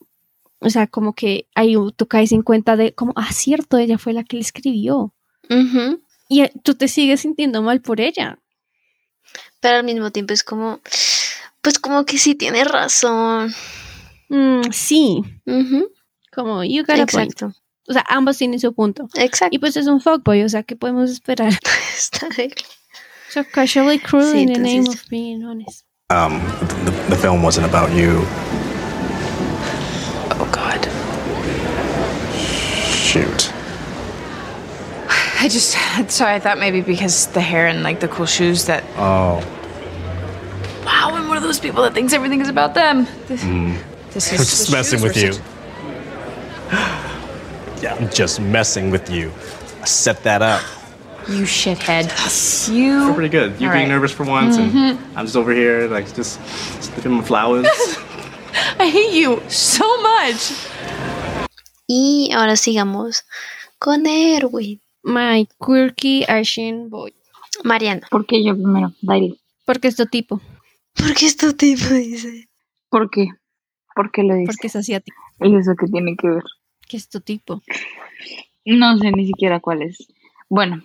[0.59, 4.13] o sea, como que ahí tú caes en cuenta de como, ah, cierto, ella fue
[4.13, 5.13] la que le escribió,
[6.29, 8.39] y eh, tú te sigues sintiendo mal por ella.
[9.59, 10.79] Pero al mismo tiempo es como,
[11.61, 13.53] pues como que sí tiene razón.
[14.29, 15.21] Mm, sí,
[16.33, 17.39] como, you got a point.
[17.93, 17.99] Exacto.
[17.99, 19.07] O sea, ambos tienen su punto.
[19.15, 19.55] Exacto.
[19.55, 21.53] Y pues es un fuckboy, o sea, ¿qué podemos esperar?
[21.97, 22.51] Está bien.
[23.29, 25.83] So casually cruel Sí, in the name of being honest.
[26.09, 26.39] Um,
[26.85, 28.21] the, the film wasn't about you.
[30.39, 30.87] Oh, God.
[32.91, 33.51] Shoot.
[35.39, 35.75] I just,
[36.11, 38.83] sorry, I thought maybe because the hair and like the cool shoes that.
[38.97, 39.41] Oh.
[40.85, 43.07] Wow, I'm one of those people that thinks everything is about them.
[43.27, 43.77] This, Mm.
[44.13, 45.33] this I'm is just messing with were you.
[47.83, 49.31] such- Yeah, I'm just messing with you.
[49.81, 50.61] I set that up.
[51.27, 52.11] You shithead.
[52.73, 53.07] You.
[53.07, 53.59] We're pretty good.
[53.59, 53.87] You All being right.
[53.87, 54.75] nervous for once, Mhm.
[54.75, 56.39] and I'm just over here, like, just
[56.81, 57.65] sniffing my flowers.
[58.79, 60.51] I hate you so much.
[61.87, 63.23] Y ahora sigamos
[63.79, 64.81] con Erwin.
[65.03, 67.13] My quirky Asian boy.
[67.63, 68.07] Mariana.
[68.09, 68.93] ¿Por qué yo primero?
[69.01, 69.39] Dairi.
[69.65, 70.41] Porque es tu tipo.
[70.95, 72.47] ¿Por qué este tipo dice?
[72.89, 73.27] ¿Por qué?
[73.95, 74.47] ¿Por qué lo dice?
[74.51, 75.17] Porque es asiático.
[75.41, 76.43] ¿Y eso qué tiene que ver?
[76.93, 77.63] Que es tu tipo.
[78.65, 79.97] No sé ni siquiera cuál es.
[80.47, 80.83] Bueno,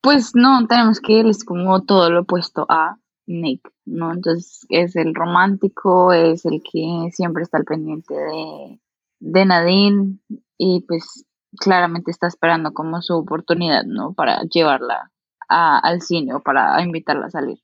[0.00, 2.96] pues no, tenemos que él es como todo lo opuesto a
[3.26, 4.10] Nick, ¿no?
[4.10, 8.80] Entonces es el romántico, es el que siempre está al pendiente de,
[9.18, 10.16] de Nadine
[10.56, 11.26] y pues
[11.58, 14.14] claramente está esperando como su oportunidad, ¿no?
[14.14, 15.10] Para llevarla
[15.46, 17.58] a- al cine o para invitarla a salir.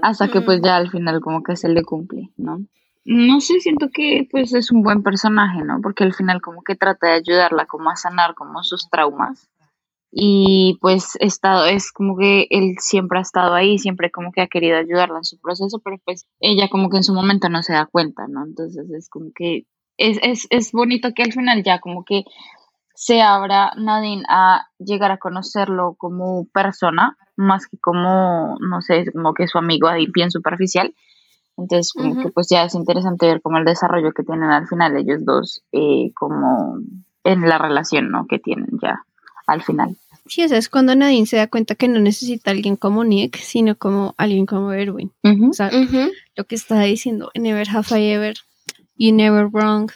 [0.00, 2.64] Hasta que pues ya al final como que se le cumple, ¿no?
[3.06, 5.80] No sé, siento que pues es un buen personaje, ¿no?
[5.80, 9.48] Porque al final como que trata de ayudarla como a sanar como sus traumas.
[10.10, 14.48] Y pues estado, es como que él siempre ha estado ahí, siempre como que ha
[14.48, 17.74] querido ayudarla en su proceso, pero pues ella como que en su momento no se
[17.74, 18.44] da cuenta, ¿no?
[18.44, 19.66] Entonces es como que
[19.98, 22.24] es, es, es bonito que al final ya como que
[22.94, 29.32] se abra Nadine a llegar a conocerlo como persona, más que como, no sé, como
[29.34, 30.92] que su amigo ahí bien superficial.
[31.56, 34.96] Entonces, como que pues ya es interesante ver como el desarrollo que tienen al final
[34.96, 36.78] ellos dos, eh, como
[37.24, 38.26] en la relación, ¿no?
[38.26, 39.00] Que tienen ya
[39.46, 39.96] al final.
[40.26, 43.04] Sí, o sea, es cuando Nadine se da cuenta que no necesita a alguien como
[43.04, 45.12] Nick, sino como alguien como Erwin.
[45.22, 45.70] O sea,
[46.34, 48.36] lo que está diciendo, never have I ever,
[48.96, 49.90] you never wrong.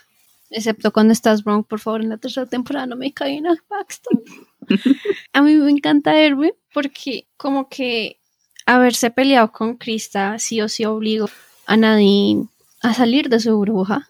[0.51, 4.21] Excepto cuando estás wrong, por favor, en la tercera temporada no me caen al backstop.
[5.33, 8.19] a mí me encanta Erwin porque como que
[8.67, 11.29] haberse peleado con Krista sí o sí obligó
[11.71, 12.49] a Nadine
[12.83, 14.09] a salir de su burbuja.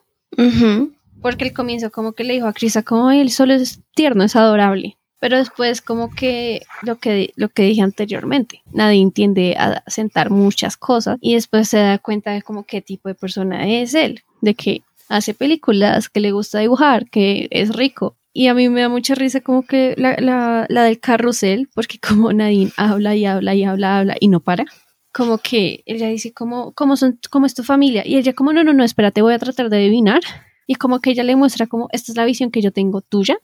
[1.20, 4.24] Porque al comienzo como que le dijo a Krista como "Ay, él solo es tierno,
[4.24, 4.96] es adorable.
[5.20, 10.78] Pero después como que lo que lo que dije anteriormente, Nadine tiende a sentar muchas
[10.78, 14.54] cosas y después se da cuenta de como qué tipo de persona es él, de
[14.54, 18.16] que hace películas, que le gusta dibujar, que es rico.
[18.32, 21.98] Y a mí me da mucha risa como que la, la, la del carrusel, porque
[22.08, 24.64] como Nadine habla y habla y habla, habla y no para.
[25.12, 28.06] Como que ella dice, ¿cómo, cómo, son, ¿cómo es tu familia?
[28.06, 30.20] Y ella como, no, no, no, espérate, voy a tratar de adivinar.
[30.66, 33.38] Y como que ella le muestra como, esta es la visión que yo tengo tuya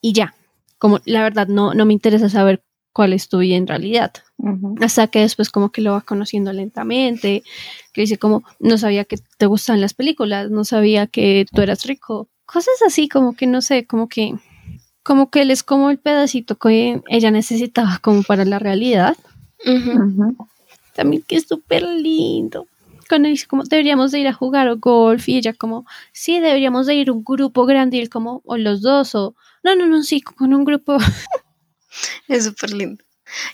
[0.00, 0.34] y ya.
[0.78, 2.62] Como la verdad no, no me interesa saber
[2.92, 4.12] cuál es tu vida en realidad.
[4.80, 7.42] Hasta que después como que lo va conociendo lentamente,
[7.92, 11.84] que dice como, no sabía que te gustan las películas, no sabía que tú eras
[11.84, 12.28] rico.
[12.46, 14.34] Cosas así como que no sé, como que,
[15.02, 19.16] como que él es como el pedacito que ella necesitaba como para la realidad.
[21.00, 22.66] También que es súper lindo.
[23.08, 26.94] Cuando dice como deberíamos de ir a jugar golf y ella como, sí, deberíamos de
[26.94, 30.20] ir un grupo grande y él como, o los dos, o no, no, no, sí,
[30.20, 30.98] con un grupo.
[32.28, 33.02] Es súper lindo.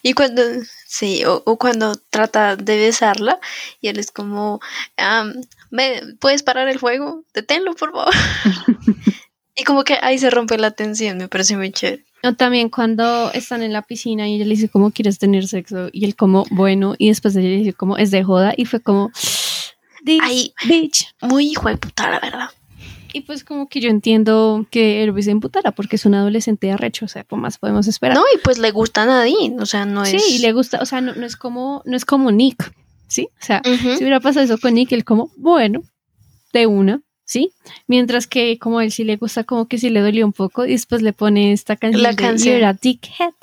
[0.02, 0.42] Y cuando,
[0.86, 3.40] sí, o, o cuando trata de besarla
[3.80, 4.60] y él es como,
[4.96, 5.34] "Am,
[5.70, 7.24] ¿me puedes parar el juego?
[7.34, 8.14] Deténlo, por favor.
[9.56, 12.04] y como que ahí se rompe la tensión, me parece muy chévere.
[12.26, 15.88] O también cuando están en la piscina y ella le dice como quieres tener sexo
[15.92, 18.80] y él como bueno y después ella le dice como es de joda y fue
[18.80, 19.10] como
[20.22, 21.14] Ahí, bitch.
[21.20, 22.50] Muy hijo de puta, la verdad.
[23.12, 27.06] Y pues como que yo entiendo que Elvis se emputara porque es un adolescente arrecho,
[27.06, 28.14] o sea, ¿qué más podemos esperar?
[28.16, 30.30] No, y pues le gusta a Nadine, o sea, no Sí, es...
[30.30, 32.72] y le gusta, o sea, no, no es como no es como Nick,
[33.08, 33.30] ¿sí?
[33.40, 35.80] O sea, si hubiera pasado eso con Nick, él como, bueno,
[36.52, 37.52] de una, ¿sí?
[37.86, 40.64] Mientras que como a él sí le gusta, como que sí le dolió un poco
[40.64, 42.54] y después le pone esta canción La de canción.
[42.54, 43.34] You're a dickhead.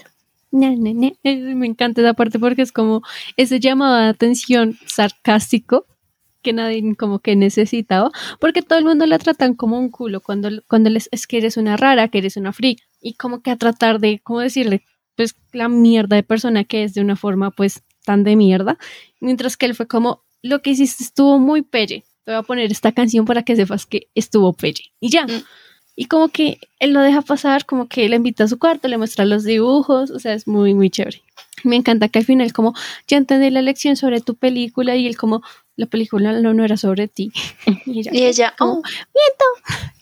[0.51, 1.11] Na, na, na.
[1.23, 3.03] Me encanta esa parte porque es como
[3.37, 5.85] ese llamado de atención sarcástico
[6.41, 10.49] que nadie como que necesitaba, porque todo el mundo la tratan como un culo cuando,
[10.67, 13.55] cuando les es que eres una rara, que eres una freak, y como que a
[13.55, 14.83] tratar de, ¿cómo decirle?
[15.15, 18.77] Pues la mierda de persona que es de una forma pues tan de mierda,
[19.21, 22.71] mientras que él fue como, lo que hiciste estuvo muy pelle, te voy a poner
[22.71, 25.25] esta canción para que sepas que estuvo pelle, y ya.
[25.95, 28.97] Y como que él lo deja pasar, como que le invita a su cuarto, le
[28.97, 31.21] muestra los dibujos, o sea, es muy, muy chévere.
[31.63, 32.73] Me encanta que al final como,
[33.07, 35.43] ya entendí la lección sobre tu película y él como,
[35.75, 37.31] la película no, no era sobre ti.
[37.85, 38.81] Y ella, Y ella, como, oh.
[38.81, 39.45] miento,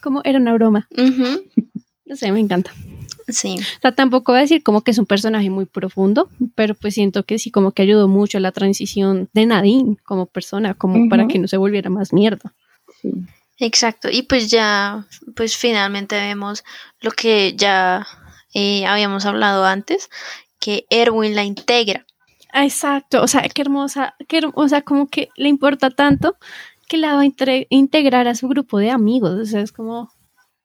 [0.01, 0.87] como era una broma.
[2.11, 2.73] No sé, me encanta.
[3.29, 3.55] Sí.
[3.57, 6.95] O sea, tampoco voy a decir como que es un personaje muy profundo, pero pues
[6.95, 11.07] siento que sí, como que ayudó mucho a la transición de Nadine como persona, como
[11.07, 12.53] para que no se volviera más mierda.
[13.59, 15.07] Exacto, y pues ya,
[15.37, 16.65] pues finalmente vemos
[16.99, 18.05] lo que ya
[18.53, 20.09] eh, habíamos hablado antes,
[20.59, 22.05] que Erwin la integra.
[22.51, 26.35] Ah, Exacto, o sea, qué hermosa, qué hermosa, como que le importa tanto
[26.89, 30.11] que la va a integrar a su grupo de amigos, o sea, es como,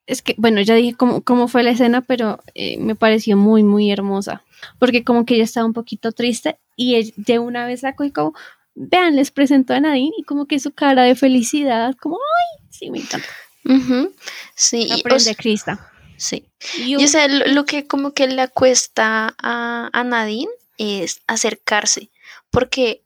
[0.06, 3.62] es que, bueno, ya dije cómo, cómo fue la escena, pero eh, me pareció muy,
[3.62, 4.42] muy hermosa,
[4.78, 8.34] porque como que ella estaba un poquito triste y de una vez sacó y como,
[8.74, 12.90] vean, les presento a Nadine y como que su cara de felicidad, como, ay, sí,
[12.90, 13.26] me encanta.
[13.64, 14.12] Ujú,
[14.54, 15.90] Sí, y, o Aprende sea, Krista.
[16.16, 16.44] sí.
[16.78, 22.10] Y o sea, lo, lo que como que le cuesta a, a Nadine es acercarse,
[22.50, 23.02] porque,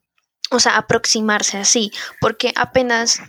[0.51, 3.23] o sea, aproximarse así, porque apenas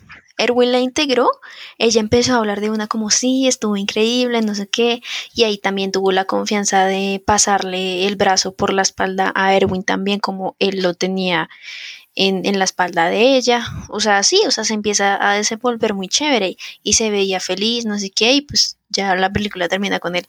[0.44, 1.30] Erwin la integró,
[1.78, 5.02] ella empezó a hablar de una como sí, estuvo increíble, no sé qué,
[5.34, 9.84] y ahí también tuvo la confianza de pasarle el brazo por la espalda a Erwin
[9.84, 11.50] también, como él lo tenía
[12.16, 15.94] en, en la espalda de ella, o sea, sí, o sea, se empieza a desenvolver
[15.94, 20.00] muy chévere y se veía feliz, no sé qué, y pues ya la película termina
[20.00, 20.26] con el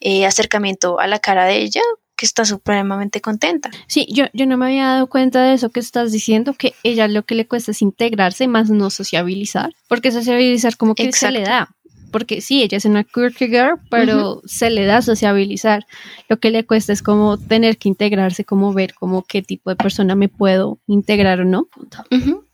[0.00, 1.82] eh, acercamiento a la cara de ella,
[2.16, 3.70] que está supremamente contenta.
[3.86, 7.08] Sí, yo, yo no me había dado cuenta de eso que estás diciendo, que ella
[7.08, 11.42] lo que le cuesta es integrarse, más no sociabilizar, porque sociabilizar como que se le
[11.42, 11.68] da,
[12.10, 15.86] porque sí, ella es una quirky girl, pero se le da sociabilizar.
[16.28, 19.76] Lo que le cuesta es como tener que integrarse, como ver como qué tipo de
[19.76, 21.68] persona me puedo integrar o no.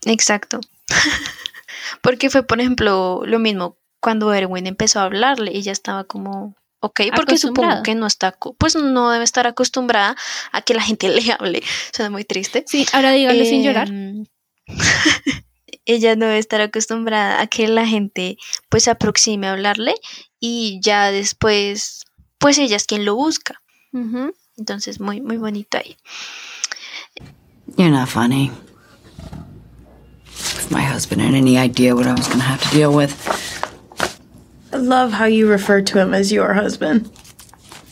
[0.05, 0.61] Exacto.
[2.03, 7.01] porque fue, por ejemplo, lo mismo cuando Erwin empezó a hablarle, ella estaba como, ok,
[7.15, 10.17] porque supongo que no está, pues no debe estar acostumbrada
[10.51, 11.63] a que la gente le hable.
[11.93, 12.65] Suena muy triste.
[12.67, 13.89] Sí, ahora dígalo sin llorar.
[13.89, 14.27] Em,
[15.85, 18.37] ella no debe estar acostumbrada a que la gente
[18.69, 19.95] pues se aproxime a hablarle
[20.41, 22.05] y ya después
[22.39, 23.63] pues ella es quien lo busca.
[24.57, 25.97] Entonces muy muy bonito ahí.
[27.77, 28.51] You're not funny.
[30.35, 33.15] If my husband had any idea what I was gonna have to deal with,
[34.73, 37.11] I love how you refer to him as your husband.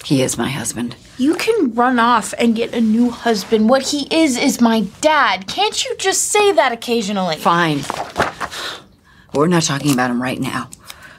[0.05, 0.97] he is my husband.
[1.19, 3.69] You can run off and get a new husband.
[3.69, 5.47] What he is is my dad.
[5.47, 7.37] Can't you just say that occasionally?
[7.37, 7.81] Fine.
[9.35, 10.71] We're not talking about him right now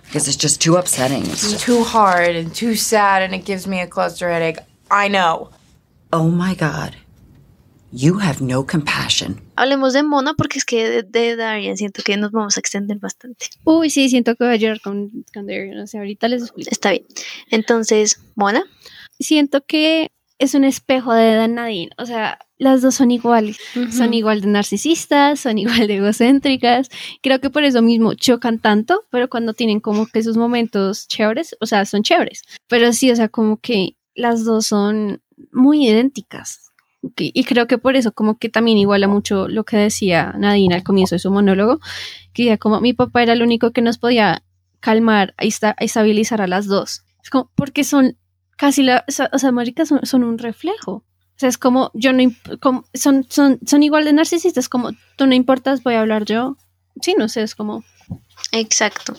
[0.06, 1.22] because it's just too upsetting.
[1.28, 4.58] It's just, too hard and too sad, and it gives me a cluster headache.
[4.90, 5.52] I know.
[6.12, 6.96] oh my God.
[7.92, 9.42] You have no compassion.
[9.56, 12.98] Hablemos de Mona porque es que de, de Darian siento que nos vamos a extender
[13.00, 13.48] bastante.
[13.66, 16.70] Uy, sí, siento que voy a llorar con, con Darian, no sé, ahorita les explico.
[16.72, 17.06] Está bien.
[17.50, 18.64] Entonces, Mona,
[19.20, 20.12] siento que
[20.42, 21.92] es un espejo de Dan Nadine.
[22.00, 23.58] O sea, las dos son iguales.
[23.92, 26.90] Son igual de narcisistas, son igual de egocéntricas.
[27.22, 31.56] Creo que por eso mismo chocan tanto, pero cuando tienen como que sus momentos chéveres,
[31.60, 32.42] o sea, son chéveres.
[32.68, 35.22] Pero sí, o sea, como que las dos son
[35.52, 36.71] muy idénticas.
[37.18, 40.84] Y creo que por eso como que también iguala mucho lo que decía Nadine al
[40.84, 41.80] comienzo de su monólogo,
[42.34, 44.44] que decía como mi papá era el único que nos podía
[44.80, 47.04] calmar y esta- y estabilizar a las dos.
[47.24, 48.18] Es como, porque son
[48.58, 50.92] casi la, o sea, maricas son, un reflejo.
[50.92, 51.04] O
[51.42, 52.24] sea, es como, yo no,
[52.60, 56.58] como- son, son, son igual de narcisistas, como, tú no importas, voy a hablar yo.
[57.02, 57.84] Sí, no sé, es como,
[58.52, 59.16] exacto.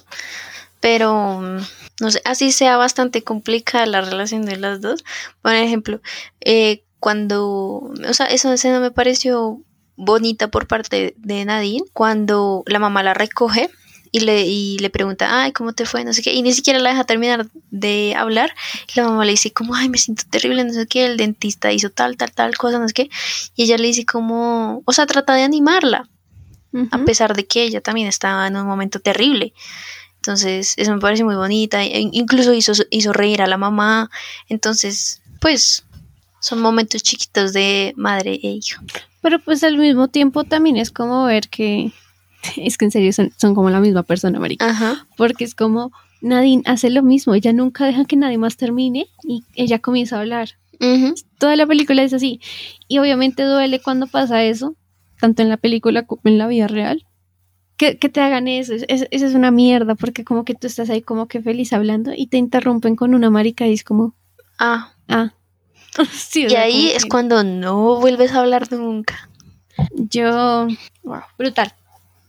[0.81, 1.57] Pero mm,
[2.01, 5.05] no sé, así sea bastante complicada la relación de las dos.
[5.43, 6.01] Por ejemplo,
[6.41, 9.61] eh, cuando, o sea, esa escena me pareció
[9.97, 13.71] bonita por parte de Nadine, cuando la mamá la recoge
[14.13, 16.05] y le, y le pregunta, ay, ¿cómo te fue?
[16.05, 18.55] No sé qué, y ni siquiera la deja terminar de hablar.
[18.95, 21.91] La mamá le dice como, ay, me siento terrible, no sé qué, el dentista hizo
[21.91, 23.11] tal, tal, tal cosa, no sé qué.
[23.57, 26.09] Y ella le dice como, o sea, trata de animarla,
[26.93, 29.55] a pesar de que ella también estaba en un momento terrible.
[30.19, 31.83] Entonces, eso me parece muy bonita.
[31.83, 34.09] e- Incluso hizo, hizo reír a la mamá.
[34.49, 35.85] Entonces, pues,
[36.43, 38.83] son momentos chiquitos de madre e hijo.
[39.23, 41.93] pero pues al mismo tiempo también es como ver que,
[42.57, 44.67] es que en serio son, son como la misma persona, marica.
[44.69, 45.07] Ajá.
[45.17, 49.45] Porque es como, Nadine hace lo mismo, ella nunca deja que nadie más termine y
[49.55, 50.51] ella comienza a hablar.
[51.39, 52.41] Toda la película es así.
[52.89, 54.75] Y obviamente duele cuando pasa eso,
[55.21, 57.07] tanto en la película como en la vida real.
[57.77, 60.67] Que, que te hagan eso, es, es- eso es una mierda, porque como que tú
[60.67, 64.15] estás ahí como que feliz hablando y te interrumpen con una marica y es como,
[64.59, 64.93] Ah.
[65.09, 65.33] ah.
[66.13, 69.29] Sí, y ahí es cuando no vuelves a hablar nunca.
[69.95, 70.67] Yo,
[71.03, 71.73] wow, brutal,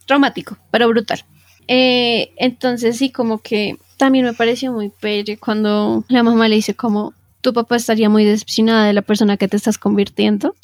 [0.05, 1.23] traumático, pero brutal.
[1.67, 6.75] Eh, entonces sí, como que también me pareció muy pelle cuando la mamá le dice
[6.75, 10.55] como, tu papá estaría muy decepcionada de la persona que te estás convirtiendo.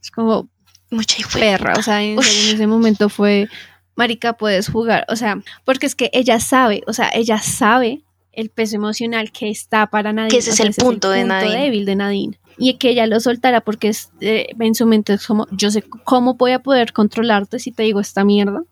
[0.00, 0.48] Es como,
[0.90, 3.48] mucha perra, o sea, en ese momento fue,
[3.94, 8.50] marica, puedes jugar, o sea, porque es que ella sabe, o sea, ella sabe el
[8.50, 10.30] peso emocional que está para Nadine.
[10.30, 11.62] Que ese es el punto de Nadine.
[11.62, 12.38] débil de Nadine.
[12.58, 15.82] Y que ella lo soltara porque es, eh, en su mente es como, yo sé
[15.82, 18.62] cómo voy a poder controlarte si te digo esta mierda.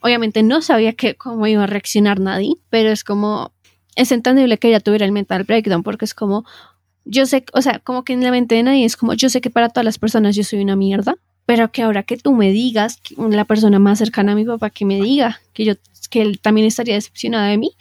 [0.00, 3.52] Obviamente no sabía que, cómo iba a reaccionar Nadine, pero es como,
[3.96, 6.44] es entendible que ella tuviera el mental breakdown porque es como,
[7.04, 9.40] yo sé, o sea, como que en la mente de Nadine es como, yo sé
[9.40, 12.52] que para todas las personas yo soy una mierda, pero que ahora que tú me
[12.52, 15.74] digas, la persona más cercana a mi papá que me diga que yo,
[16.10, 17.72] que él también estaría decepcionada de mí,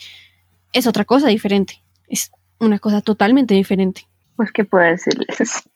[0.74, 1.84] es otra cosa diferente.
[2.08, 4.08] Es una cosa totalmente diferente.
[4.36, 5.64] Pues, ¿qué puedo decirles?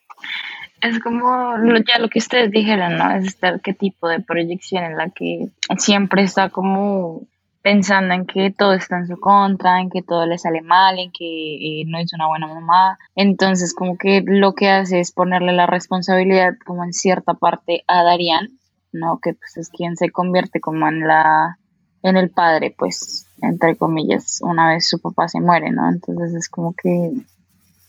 [0.82, 1.56] Es como
[1.88, 3.12] ya lo que ustedes dijeron, ¿no?
[3.12, 7.28] Es qué tipo de proyección en la que siempre está como
[7.62, 11.12] pensando en que todo está en su contra, en que todo le sale mal, en
[11.12, 12.98] que eh, no es una buena mamá.
[13.16, 18.04] Entonces, como que lo que hace es ponerle la responsabilidad como en cierta parte a
[18.04, 18.50] Darían,
[18.92, 19.20] ¿no?
[19.22, 21.60] Que pues es quien se convierte como en la
[22.04, 25.90] en el padre, pues, entre comillas, una vez su papá se muere, ¿no?
[25.90, 27.14] Entonces es como que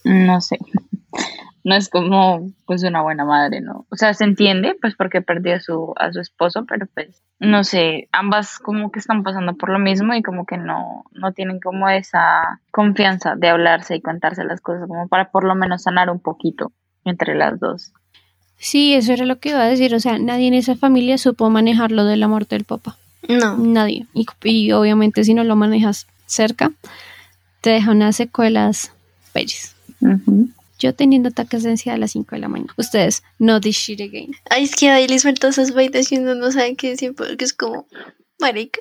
[0.04, 0.58] no sé,
[1.64, 3.86] no es como pues una buena madre, ¿no?
[3.90, 7.64] O sea, se entiende pues porque perdió a su, a su esposo, pero pues no
[7.64, 11.60] sé, ambas como que están pasando por lo mismo y como que no, no tienen
[11.60, 16.10] como esa confianza de hablarse y contarse las cosas como para por lo menos sanar
[16.10, 16.72] un poquito
[17.04, 17.92] entre las dos.
[18.56, 19.92] Sí, eso era lo que iba a decir.
[19.92, 22.96] O sea, nadie en esa familia supo manejar lo de la muerte del papá.
[23.28, 23.56] No.
[23.56, 24.06] Nadie.
[24.14, 26.72] Y, y obviamente si no lo manejas cerca,
[27.60, 28.92] te deja unas secuelas
[29.34, 29.74] bellas.
[30.78, 32.74] Yo teniendo ataques de ansiedad a las 5 de la mañana.
[32.76, 34.32] Ustedes, no this shit again.
[34.50, 37.44] Ay, es que ahí les suelta esas vainas y uno no sabe qué decir porque
[37.44, 37.86] es como,
[38.40, 38.80] marica.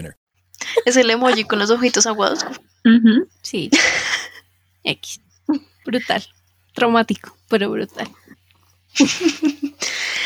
[0.85, 2.45] Es el emoji con los ojitos aguados.
[3.41, 3.69] Sí.
[4.83, 5.21] X.
[5.85, 6.23] Brutal.
[6.73, 8.09] Traumático, pero brutal.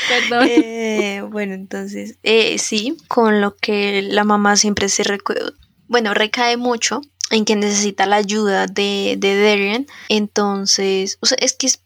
[0.10, 0.48] Perdón.
[0.50, 5.52] Eh, bueno, entonces, eh, sí, con lo que la mamá siempre se recuerda,
[5.88, 7.02] bueno, recae mucho
[7.32, 9.88] en que necesita la ayuda de, de Darian.
[10.10, 11.82] Entonces, o sea, es que es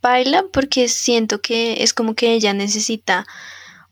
[0.00, 3.26] baila porque siento que es como que ella necesita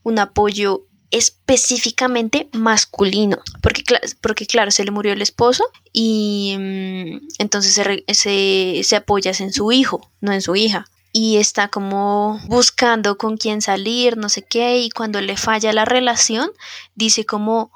[0.03, 3.83] un apoyo específicamente masculino, porque,
[4.21, 7.73] porque claro, se le murió el esposo y mm, entonces
[8.07, 10.85] se, se, apoya en su hijo, no en su hija.
[11.13, 15.83] Y está como buscando con quién salir, no sé qué, y cuando le falla la
[15.83, 16.49] relación,
[16.95, 17.71] dice como,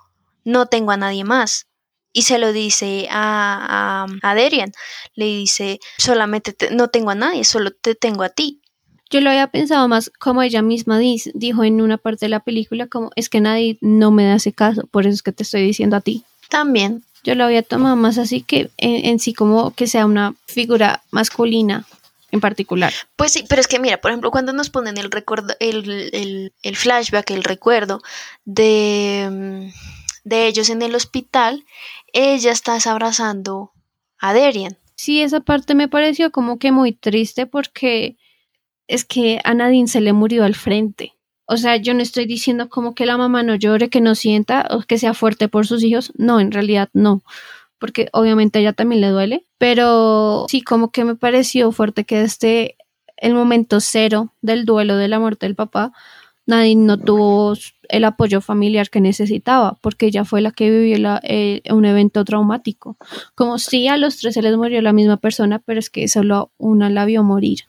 [0.45, 1.67] no tengo a nadie más.
[2.13, 7.43] Y se lo dice a, a, a le dice, solamente te- no tengo a nadie,
[7.43, 8.61] solo te tengo a ti.
[9.09, 12.39] Yo lo había pensado más como ella misma dice- dijo en una parte de la
[12.39, 15.61] película, como es que nadie no me hace caso, por eso es que te estoy
[15.63, 16.23] diciendo a ti.
[16.49, 17.03] También.
[17.23, 21.01] Yo lo había tomado más así que en, en sí como que sea una figura
[21.11, 21.85] masculina
[22.31, 22.93] en particular.
[23.15, 26.53] Pues sí, pero es que mira, por ejemplo, cuando nos ponen el recuerdo, el, el,
[26.61, 28.01] el flashback, el recuerdo
[28.45, 31.65] de, mm, de ellos en el hospital,
[32.13, 33.71] ella está abrazando
[34.19, 34.77] a Darian.
[34.95, 38.17] Sí, esa parte me pareció como que muy triste porque
[38.87, 41.13] es que a Nadine se le murió al frente.
[41.47, 44.67] O sea, yo no estoy diciendo como que la mamá no llore, que no sienta
[44.71, 46.11] o que sea fuerte por sus hijos.
[46.17, 47.21] No, en realidad no.
[47.77, 49.45] Porque obviamente a ella también le duele.
[49.57, 52.77] Pero sí, como que me pareció fuerte que desde
[53.17, 55.93] el momento cero del duelo de la muerte del papá,
[56.47, 57.53] Nadine no tuvo
[57.89, 62.97] el apoyo familiar que necesitaba, porque ella fue la que vivió eh, un evento traumático.
[63.35, 66.51] Como si a los tres se les murió la misma persona, pero es que solo
[66.57, 67.61] una la vio morir.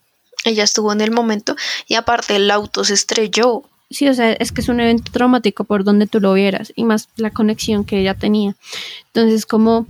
[0.47, 3.65] Ella estuvo en el momento y aparte el auto se estrelló.
[3.91, 6.85] Sí, o sea, es que es un evento traumático por donde tú lo vieras y
[6.85, 8.57] más la conexión que ella tenía.
[9.13, 9.87] Entonces, como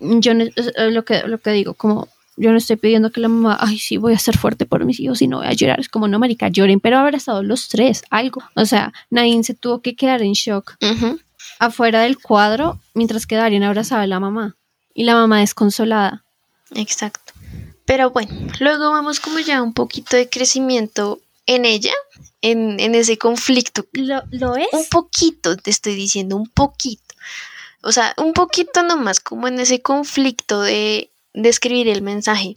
[0.00, 3.28] yo no- es, lo que lo que digo, como yo no estoy pidiendo que la
[3.28, 5.80] mamá, ay, sí, voy a ser fuerte por mis hijos y no voy a llorar.
[5.80, 8.42] Es como, no, marica, lloren, pero abrazados los tres, algo.
[8.54, 10.74] O sea, Nadine se tuvo que quedar en shock
[11.58, 14.56] afuera del cuadro mientras que Darien abrazaba a la mamá.
[14.92, 16.24] Y la mamá desconsolada.
[16.74, 17.25] Exacto.
[17.86, 21.94] Pero bueno, luego vamos como ya un poquito de crecimiento en ella,
[22.42, 23.86] en, en ese conflicto.
[23.92, 24.68] ¿Lo, ¿Lo es?
[24.72, 27.14] Un poquito, te estoy diciendo, un poquito.
[27.82, 32.56] O sea, un poquito nomás, como en ese conflicto de, de escribir el mensaje.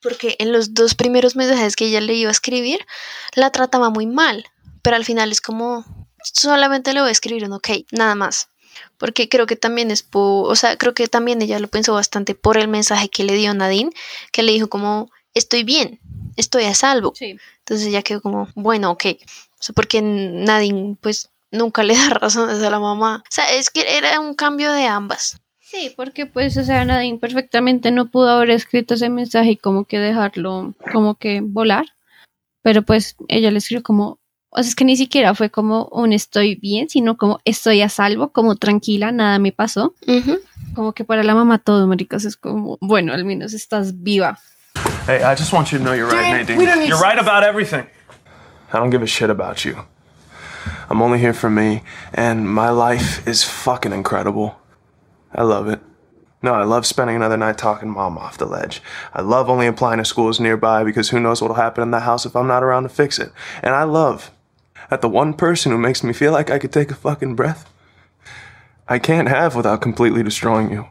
[0.00, 2.84] Porque en los dos primeros mensajes que ella le iba a escribir,
[3.34, 4.46] la trataba muy mal.
[4.80, 5.84] Pero al final es como,
[6.24, 8.48] solamente le voy a escribir un ok, nada más.
[9.02, 12.36] Porque creo que también es por, o sea, creo que también ella lo pensó bastante
[12.36, 13.90] por el mensaje que le dio Nadine,
[14.30, 15.98] que le dijo como, estoy bien,
[16.36, 17.12] estoy a salvo.
[17.18, 19.06] Entonces ella quedó como, bueno, ok.
[19.58, 23.24] O sea, porque Nadine, pues, nunca le da razones a la mamá.
[23.26, 25.36] O sea, es que era un cambio de ambas.
[25.58, 29.84] Sí, porque pues, o sea, Nadine perfectamente no pudo haber escrito ese mensaje y como
[29.84, 31.86] que dejarlo, como que volar.
[32.62, 34.20] Pero pues ella le escribió como,
[34.54, 37.88] o sea, es que ni siquiera fue como un estoy bien, sino como estoy a
[37.88, 39.94] salvo, como tranquila, nada me pasó.
[40.74, 44.38] Como que para la mamá todo, maricas, es como, bueno, al menos estás viva.
[45.06, 46.58] Hey, I just want you to know you're right, Nadine.
[46.58, 47.86] need You're right about everything.
[48.72, 49.74] I don't give a shit about you.
[50.90, 51.82] I'm only here for me,
[52.12, 54.54] and my life is fucking incredible.
[55.34, 55.80] I love it.
[56.42, 58.82] No, I love spending another night talking mom off the ledge.
[59.14, 62.26] I love only applying to schools nearby because who knows what'll happen in the house
[62.26, 63.32] if I'm not around to fix it.
[63.62, 64.30] And I love
[64.92, 67.64] that the one person who makes me feel like I could take a fucking breath,
[68.86, 70.84] I can't have without completely destroying you.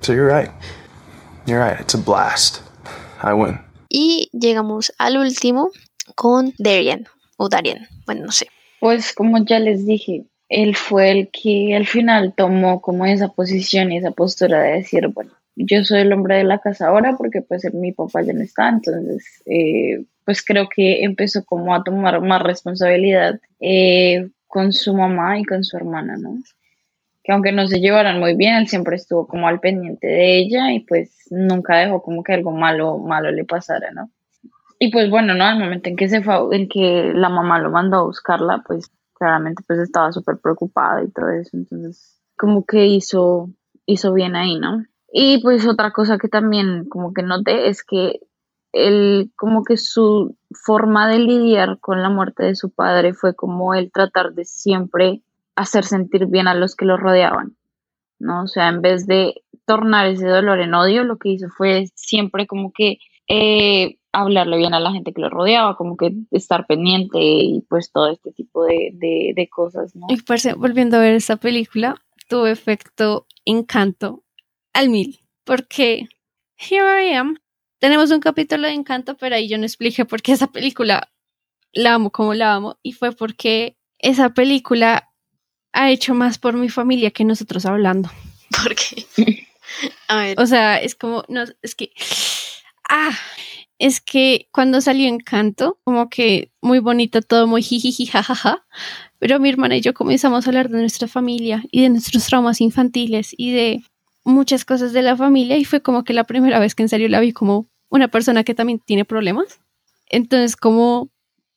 [0.00, 0.50] So you're right.
[1.46, 1.78] You're right.
[1.78, 2.62] It's a blast.
[3.22, 3.60] I win.
[3.88, 5.70] Y llegamos al último
[6.16, 8.48] con Darian, o Darian, bueno, no sé.
[8.80, 13.92] Pues como ya les dije, él fue el que al final tomó como esa posición
[13.92, 17.42] y esa postura de decir, bueno, yo soy el hombre de la casa ahora porque
[17.42, 22.20] pues mi papá ya no está, entonces eh, pues creo que empezó como a tomar
[22.20, 26.38] más responsabilidad eh, con su mamá y con su hermana, ¿no?
[27.22, 30.72] Que aunque no se llevaran muy bien, él siempre estuvo como al pendiente de ella
[30.72, 34.10] y pues nunca dejó como que algo malo, malo le pasara, ¿no?
[34.78, 35.44] Y pues bueno, ¿no?
[35.44, 38.90] Al momento en que se fue, en que la mamá lo mandó a buscarla, pues
[39.14, 43.48] claramente pues estaba súper preocupada y todo eso, entonces como que hizo,
[43.86, 44.84] hizo bien ahí, ¿no?
[45.16, 48.18] Y pues otra cosa que también como que noté es que
[48.72, 53.74] él, como que su forma de lidiar con la muerte de su padre fue como
[53.74, 55.22] el tratar de siempre
[55.54, 57.54] hacer sentir bien a los que lo rodeaban,
[58.18, 58.42] ¿no?
[58.42, 62.48] O sea, en vez de tornar ese dolor en odio, lo que hizo fue siempre
[62.48, 62.98] como que
[63.28, 67.92] eh, hablarle bien a la gente que lo rodeaba, como que estar pendiente y pues
[67.92, 70.08] todo este tipo de, de, cosas, ¿no?
[70.08, 71.94] Y parce, volviendo a ver esta película,
[72.28, 74.23] tuvo efecto encanto
[74.74, 75.20] al mil.
[75.44, 76.08] Porque
[76.58, 77.38] here I am.
[77.78, 81.10] Tenemos un capítulo de encanto, pero ahí yo no expliqué por qué esa película
[81.72, 82.78] la amo como la amo.
[82.82, 85.10] Y fue porque esa película
[85.72, 88.10] ha hecho más por mi familia que nosotros hablando.
[88.62, 89.06] ¿Por qué?
[90.08, 90.40] A ver.
[90.40, 91.90] O sea, es como, no, es que,
[92.88, 93.16] ah,
[93.78, 98.64] es que cuando salió Encanto, como que muy bonito todo, muy jijiji, jajaja,
[99.18, 102.60] pero mi hermana y yo comenzamos a hablar de nuestra familia y de nuestros traumas
[102.60, 103.82] infantiles y de
[104.24, 107.08] muchas cosas de la familia y fue como que la primera vez que en serio
[107.08, 109.60] la vi como una persona que también tiene problemas.
[110.08, 111.08] Entonces, como,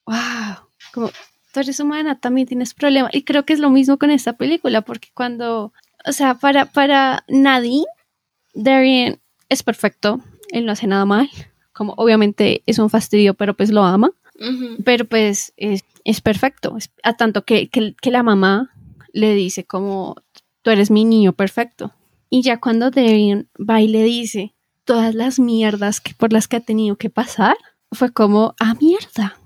[0.05, 0.15] wow,
[0.93, 1.09] como
[1.53, 3.13] tú eres humana, también tienes problemas.
[3.15, 5.73] Y creo que es lo mismo con esta película, porque cuando,
[6.05, 7.85] o sea, para, para Nadine,
[8.53, 10.19] Darian es perfecto,
[10.51, 11.29] él no hace nada mal,
[11.73, 14.11] como obviamente es un fastidio, pero pues lo ama,
[14.83, 18.71] pero pues es, es perfecto, es- a tanto que, que, que la mamá
[19.13, 20.15] le dice como,
[20.61, 21.91] tú eres mi niño perfecto.
[22.29, 24.53] Y ya cuando Darian va y le dice
[24.85, 27.55] todas las mierdas que, por las que ha tenido que pasar,
[27.91, 29.37] fue como, ah, mierda,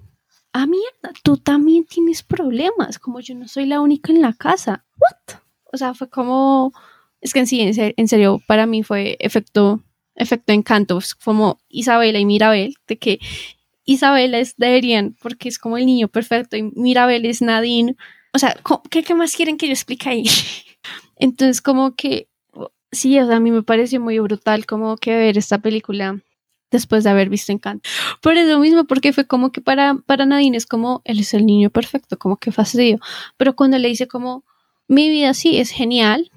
[0.53, 4.85] ah, mierda, tú también tienes problemas, como yo no soy la única en la casa.
[4.99, 5.37] ¿What?
[5.73, 6.73] O sea, fue como,
[7.21, 9.81] es que en sí, en ser- en serio, para mí fue efecto,
[10.15, 13.19] efecto encanto, como Isabela y Mirabel, de que
[13.85, 17.95] Isabela es Darian, porque es como el niño perfecto, y Mirabel es Nadine.
[18.33, 18.55] O sea,
[18.89, 20.25] ¿qué, qué más quieren que yo explique ahí?
[21.15, 22.27] Entonces, como que,
[22.91, 26.19] sí, o sea, a mí me pareció muy brutal como que ver esta película
[26.71, 27.87] después de haber visto Encanto.
[28.21, 31.45] Por eso mismo, porque fue como que para, para Nadine es como, él es el
[31.45, 32.99] niño perfecto, como que fastidio.
[33.37, 34.45] Pero cuando le dice como,
[34.87, 36.31] mi vida sí es genial,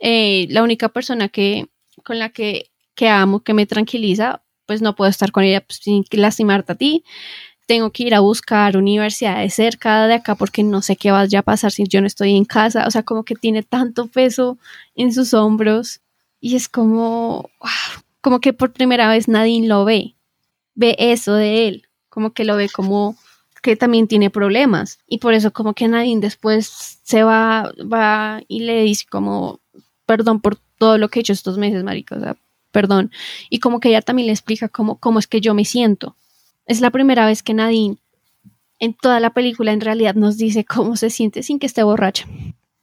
[0.00, 1.68] eh, la única persona que,
[2.04, 5.80] con la que, que amo, que me tranquiliza, pues no puedo estar con ella pues,
[5.82, 7.02] sin lastimarte a ti.
[7.68, 11.42] Tengo que ir a buscar universidades cerca de acá porque no sé qué vaya a
[11.42, 12.86] pasar si yo no estoy en casa.
[12.86, 14.56] O sea, como que tiene tanto peso
[14.96, 16.00] en sus hombros
[16.40, 17.50] y es como,
[18.22, 20.14] como que por primera vez Nadine lo ve,
[20.74, 23.16] ve eso de él, como que lo ve como
[23.62, 28.60] que también tiene problemas y por eso como que Nadine después se va, va y
[28.60, 29.60] le dice como
[30.06, 32.36] perdón por todo lo que he hecho estos meses, marica, o sea,
[32.72, 33.10] perdón.
[33.50, 36.16] Y como que ella también le explica cómo, cómo es que yo me siento.
[36.68, 37.96] Es la primera vez que Nadine
[38.78, 42.26] en toda la película en realidad nos dice cómo se siente sin que esté borracha.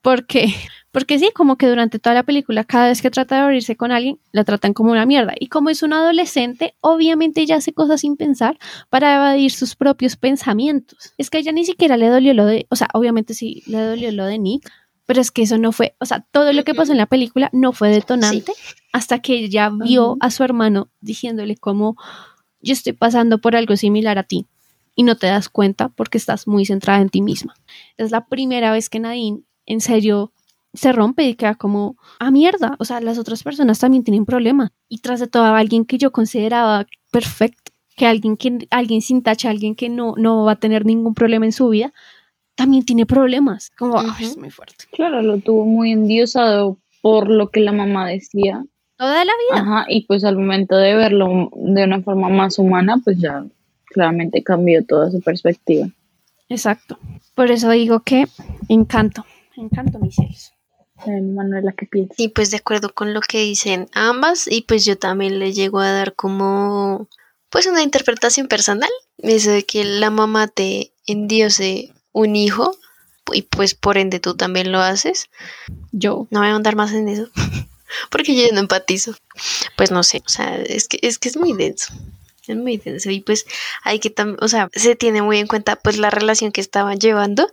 [0.02, 0.54] ¿Por qué?
[0.92, 3.92] Porque sí, como que durante toda la película, cada vez que trata de abrirse con
[3.92, 5.34] alguien, la tratan como una mierda.
[5.40, 8.58] Y como es una adolescente, obviamente ella hace cosas sin pensar
[8.90, 11.14] para evadir sus propios pensamientos.
[11.18, 13.82] Es que a ella ni siquiera le dolió lo de, o sea, obviamente sí le
[13.82, 14.72] dolió lo de Nick,
[15.06, 17.50] pero es que eso no fue, o sea, todo lo que pasó en la película
[17.54, 18.54] no fue detonante
[18.94, 21.98] hasta que ella vio a su hermano diciéndole como
[22.66, 24.48] yo estoy pasando por algo similar a ti
[24.96, 27.56] y no te das cuenta porque estás muy centrada en ti misma.
[27.98, 30.32] Es la primera vez que Nadine en serio
[30.74, 34.72] se rompe y queda como, ah, mierda, o sea, las otras personas también tienen problemas.
[34.90, 39.50] Y tras de todo, alguien que yo consideraba perfecto, que alguien, que, alguien sin tacha,
[39.50, 41.94] alguien que no, no va a tener ningún problema en su vida,
[42.56, 43.72] también tiene problemas.
[43.78, 44.86] Como, ay, es muy fuerte.
[44.92, 48.66] Claro, lo tuvo muy endiosado por lo que la mamá decía.
[48.98, 49.62] Toda la vida.
[49.62, 53.46] Ajá, y pues al momento de verlo de una forma más humana, pues ya
[53.86, 55.90] claramente cambió toda su perspectiva.
[56.48, 56.98] Exacto.
[57.34, 58.28] Por eso digo que
[58.70, 59.26] encanto,
[59.58, 60.54] encanto mis hijos.
[61.06, 62.16] Manuela, ¿qué piensas?
[62.16, 65.80] Sí, pues de acuerdo con lo que dicen ambas y pues yo también le llego
[65.80, 67.10] a dar como
[67.50, 72.76] pues una interpretación personal, eso de que la mamá te endiose un hijo
[73.34, 75.30] y pues por ende tú también lo haces.
[75.92, 76.28] Yo.
[76.32, 77.30] No voy a andar más en eso
[78.10, 79.16] porque yo no empatizo.
[79.78, 81.94] Pues no sé, o sea, es que es que es muy denso.
[82.48, 83.46] Es muy denso y pues
[83.84, 87.00] hay que también, o sea, se tiene muy en cuenta pues la relación que estaban
[87.00, 87.50] llevando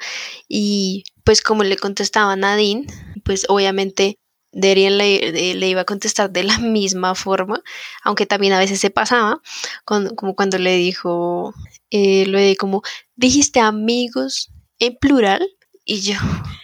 [0.49, 2.87] y pues como le contestaba Nadine,
[3.25, 4.19] pues obviamente
[4.53, 7.63] Derian le, le, iba a contestar de la misma forma,
[8.05, 9.41] aunque también a veces se pasaba,
[9.85, 11.55] como cuando le dijo,
[11.91, 12.83] eh, lo de como,
[13.17, 15.49] dijiste amigos en plural,
[15.85, 16.15] y yo,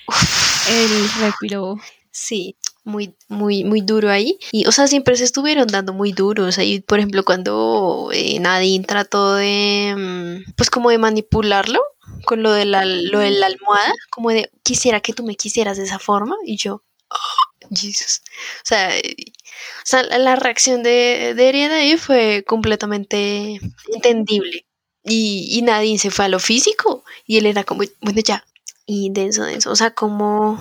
[0.70, 1.76] el respiró.
[2.10, 2.56] Sí,
[2.88, 4.38] muy, muy, muy duro ahí.
[4.50, 6.58] Y, o sea, siempre se estuvieron dando muy duros.
[6.58, 11.80] Ahí, por ejemplo, cuando eh, Nadine trató de, mm, pues como de manipularlo
[12.24, 15.76] con lo de, la, lo de la almohada, como de, quisiera que tú me quisieras
[15.76, 16.36] de esa forma.
[16.44, 18.22] Y yo, oh, Jesus.
[18.62, 23.60] O sea, o sea, la reacción de, de Ariana ahí fue completamente
[23.94, 24.66] entendible.
[25.04, 27.04] Y, y Nadine se fue a lo físico.
[27.26, 28.44] Y él era como, bueno, ya.
[28.86, 29.70] Y denso, denso.
[29.70, 30.52] O sea, como...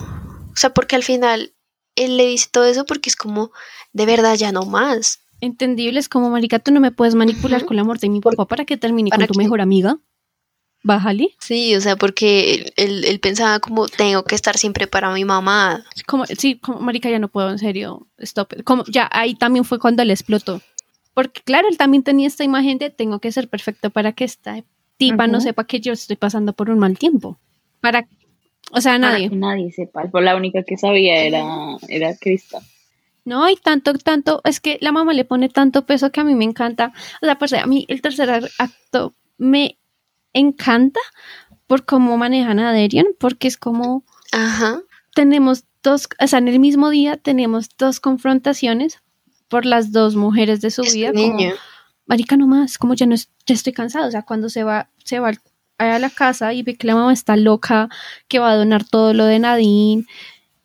[0.52, 1.54] O sea, porque al final
[2.04, 3.50] él le dice todo eso porque es como,
[3.92, 5.20] de verdad, ya no más.
[5.40, 8.46] Entendible, es como, marica, tú no me puedes manipular con la muerte de mi papá
[8.46, 9.98] para que termine con tu mejor amiga.
[10.82, 11.34] Bájale.
[11.40, 15.84] Sí, o sea, porque él, él, pensaba como, tengo que estar siempre para mi mamá.
[16.06, 18.62] Como, sí, como, marica, ya no puedo, en serio, stop.
[18.64, 20.62] Como, ya, ahí también fue cuando él explotó.
[21.14, 24.62] Porque, claro, él también tenía esta imagen de, tengo que ser perfecto para que esta
[24.98, 27.38] tipa no sepa que yo estoy pasando por un mal tiempo.
[27.80, 28.06] Para
[28.72, 29.30] o sea, nadie.
[29.30, 30.04] nadie sepa.
[30.10, 31.44] Pues la única que sabía era,
[31.88, 32.60] era Krista.
[33.24, 36.34] No, y tanto, tanto, es que la mamá le pone tanto peso que a mí
[36.34, 36.92] me encanta.
[37.20, 39.78] O sea, pues a mí el tercer acto me
[40.32, 41.00] encanta
[41.66, 44.04] por cómo manejan a Derian, porque es como.
[44.32, 44.80] Ajá.
[45.14, 49.02] Tenemos dos, o sea, en el mismo día tenemos dos confrontaciones
[49.48, 51.12] por las dos mujeres de su vida.
[51.12, 51.50] Niño.
[51.50, 51.60] Como,
[52.06, 54.08] Marica, no más, como ya no ya estoy cansado.
[54.08, 55.38] O sea, cuando se va, se va al
[55.78, 57.88] a la casa y ve que la mamá está loca,
[58.28, 60.04] que va a donar todo lo de Nadine.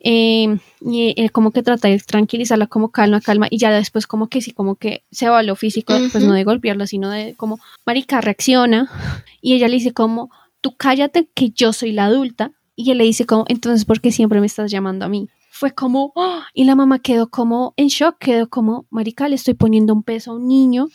[0.05, 4.27] Em, y él como que trata de tranquilizarla como calma, calma, y ya después como
[4.27, 7.35] que sí, como que se va a lo físico, pues no de golpearla, sino de
[7.37, 8.91] como, marica, reacciona,
[9.41, 13.05] y ella le dice como, tú cállate que yo soy la adulta, y él le
[13.05, 15.29] dice como, entonces, ¿por qué siempre me estás llamando a mí?
[15.49, 16.47] Fue como, ¡ah!
[16.53, 20.31] y la mamá quedó como en shock, quedó como, marica, le estoy poniendo un peso
[20.31, 20.89] a un niño,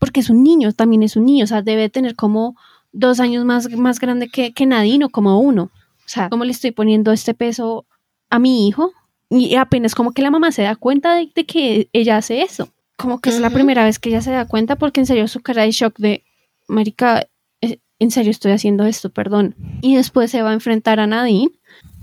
[0.00, 2.56] porque es un niño, también es un niño, o sea, debe tener como
[2.92, 5.70] dos años más, más grande que, que Nadine o como uno.
[6.08, 7.86] O sea, ¿cómo le estoy poniendo este peso
[8.30, 8.92] a mi hijo?
[9.30, 12.70] Y apenas como que la mamá se da cuenta de, que ella hace eso.
[12.96, 15.40] Como que es la primera vez que ella se da cuenta porque en serio su
[15.40, 16.24] cara de shock de,
[16.66, 17.28] marica,
[17.60, 19.54] eh, en serio estoy haciendo esto, perdón.
[19.82, 21.50] Y después se va a enfrentar a Nadine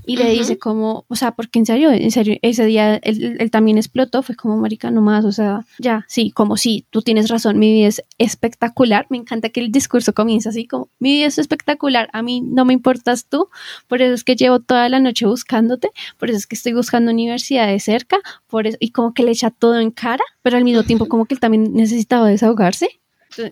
[0.06, 3.76] y le dice como, o sea, porque en serio, en serio, ese día él, también
[3.76, 7.72] explotó, fue como, marica, nomás, o sea, ya, sí, como sí, tú tienes razón, mi
[7.72, 12.08] vida es espectacular, me encanta que el discurso comience así como, mi vida es espectacular,
[12.12, 13.48] a mí no me importas tú,
[13.88, 17.10] por eso es que llevo toda la noche buscándote, por eso es que estoy buscando
[17.10, 20.64] universidad de cerca, por eso, y como que le echa todo en cara, pero al
[20.64, 23.00] mismo tiempo como que él también necesitaba desahogarse.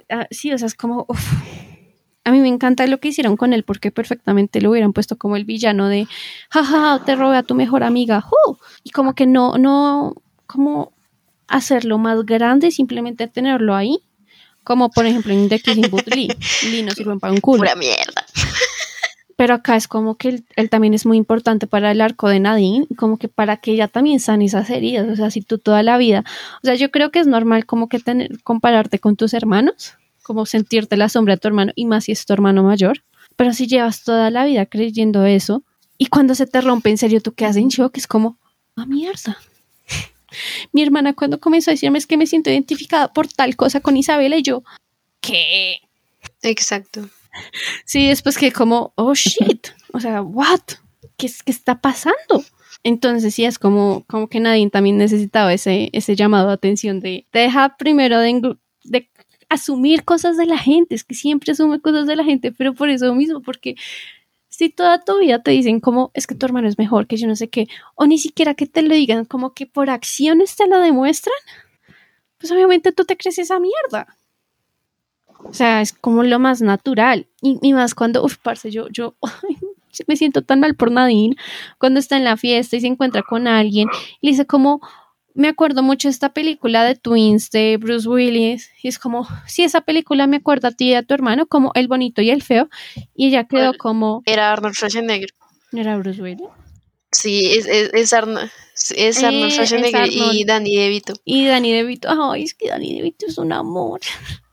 [0.08, 1.73] Ah, sí, o sea, es como, uff
[2.24, 5.36] a mí me encanta lo que hicieron con él porque perfectamente lo hubieran puesto como
[5.36, 6.08] el villano de,
[6.50, 8.24] jaja, te robé a tu mejor amiga,
[8.82, 10.14] y como que no, no,
[10.46, 10.92] como
[11.46, 13.98] hacerlo más grande, simplemente tenerlo ahí,
[14.64, 16.28] como por ejemplo en The Kissing Booth Lee,
[16.70, 17.58] Lee no sirve para un culo.
[17.58, 18.24] Pura mierda.
[19.36, 22.40] pero acá es como que él, él también es muy importante para el arco de
[22.40, 25.58] Nadine, y como que para que ella también sane esas heridas, o sea, si tú
[25.58, 26.24] toda la vida,
[26.62, 30.44] o sea, yo creo que es normal como que tener, compararte con tus hermanos, como
[30.46, 33.04] sentirte la sombra de tu hermano, y más si es tu hermano mayor,
[33.36, 35.62] pero si llevas toda la vida creyendo eso,
[35.98, 38.38] y cuando se te rompe en serio, tú quedas en shock, es como,
[38.74, 39.38] ah, mierda.
[40.72, 43.96] Mi hermana cuando comenzó a decirme es que me siento identificada por tal cosa con
[43.96, 44.64] Isabela y yo,
[45.20, 45.78] ¿qué?
[46.42, 47.08] Exacto.
[47.84, 50.60] Sí, después que como, oh shit, o sea, what?
[51.16, 52.44] ¿Qué, es- qué está pasando?
[52.82, 57.26] Entonces sí es como, como que Nadine también necesitaba ese, ese llamado de atención de,
[57.32, 59.08] de deja primero de
[59.54, 62.90] asumir cosas de la gente, es que siempre asume cosas de la gente, pero por
[62.90, 63.76] eso mismo, porque
[64.48, 67.26] si toda tu vida te dicen como es que tu hermano es mejor, que yo
[67.26, 70.68] no sé qué, o ni siquiera que te lo digan, como que por acciones te
[70.68, 71.36] lo demuestran,
[72.38, 74.16] pues obviamente tú te crees esa mierda.
[75.44, 77.26] O sea, es como lo más natural.
[77.42, 79.14] Y, y más cuando, uff, parce, yo, yo
[80.06, 81.36] me siento tan mal por Nadine
[81.78, 83.88] cuando está en la fiesta y se encuentra con alguien
[84.20, 84.80] y le dice como,
[85.34, 89.64] me acuerdo mucho de esta película de Twins de Bruce Willis y es como, sí,
[89.64, 92.42] esa película me acuerda a ti y a tu hermano como El bonito y el
[92.42, 92.68] feo
[93.14, 95.30] y ella quedó como, Era Arnold Schwarzenegger.
[95.72, 96.46] ¿no era Bruce Willis?
[97.10, 100.44] Sí, es, es, es Arnold, es Eh, Arnold es Schwarzenegger y.
[100.44, 101.14] Danny DeVito.
[101.24, 104.00] Y Danny DeVito, ay, es que Danny DeVito es un amor.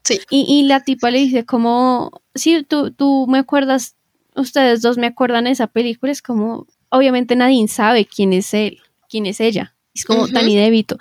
[0.03, 0.19] Sí.
[0.31, 3.95] Y, y la tipa le dice como, sí, tú, tú me acuerdas,
[4.35, 8.79] ustedes dos me acuerdan de esa película, es como, obviamente Nadine sabe quién es él,
[9.07, 10.31] quién es ella, es como Ujú.
[10.31, 10.97] Danny DeVito.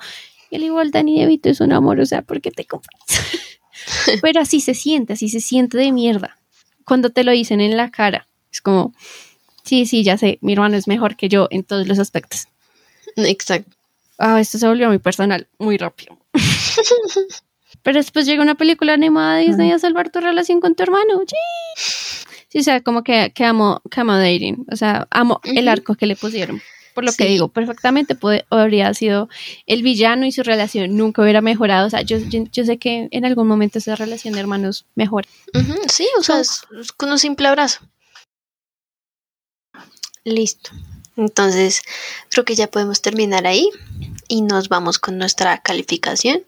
[0.49, 3.05] Y al igual Danny DeVito es un amor, o sea, ¿por qué te comparas?
[4.21, 6.37] Pero así se siente, así se siente de mierda.
[6.85, 8.93] Cuando te lo dicen en la cara, es como,
[9.63, 12.47] sí, sí, ya sé, mi hermano es mejor que yo en todos los aspectos.
[13.15, 13.71] Exacto.
[14.17, 16.17] Ah, esto se volvió muy personal, muy rápido.
[17.83, 21.21] Pero después llega una película animada de Disney a salvar tu relación con tu hermano.
[21.27, 21.35] ¡Sí!
[22.49, 24.65] Sí, o sea, como que, que amo, que amo dating.
[24.71, 26.61] O sea, amo el arco que le pusieron.
[26.93, 29.29] Por lo que digo, perfectamente puede, habría sido
[29.65, 31.87] el villano y su relación nunca hubiera mejorado.
[31.87, 35.27] O sea, yo, yo, yo sé que en algún momento esa relación de hermanos mejora.
[35.89, 37.79] Sí, o sea, es- es con un simple abrazo.
[40.23, 40.71] Listo.
[41.17, 41.81] Entonces,
[42.29, 43.69] creo que ya podemos terminar ahí
[44.27, 46.43] y nos vamos con nuestra calificación.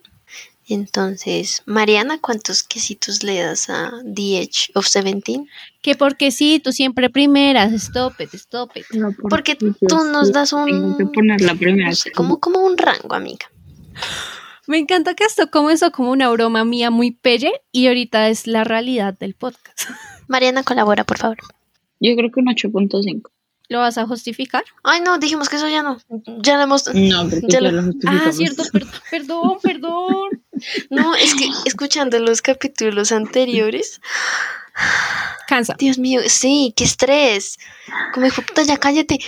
[0.66, 5.46] Entonces, Mariana, ¿cuántos quesitos le das a The Edge of Seventeen?
[5.82, 8.86] Que porque sí, tú siempre primeras, stop it, stop it.
[9.28, 10.96] Porque tú nos das un...
[11.12, 11.90] poner la primera.
[11.90, 13.46] no sé, como, como un rango, amiga.
[14.66, 18.64] Me encanta que esto comenzó como una broma mía muy pelle y ahorita es la
[18.64, 19.80] realidad del podcast.
[20.28, 21.36] Mariana, colabora, por favor.
[22.00, 23.30] Yo creo que un 8.5.
[23.68, 24.62] ¿Lo vas a justificar?
[24.82, 25.98] Ay, no, dijimos que eso ya no.
[26.38, 26.86] Ya lo hemos...
[26.94, 28.36] No, porque ya lo Ah, justificamos.
[28.36, 30.43] cierto, perdón, perdón, perdón.
[30.90, 34.00] No, es que escuchando los capítulos anteriores...
[35.46, 35.74] Cansa.
[35.78, 37.58] Dios mío, sí, qué estrés.
[38.12, 39.18] Como hijo de puta, ya cállate.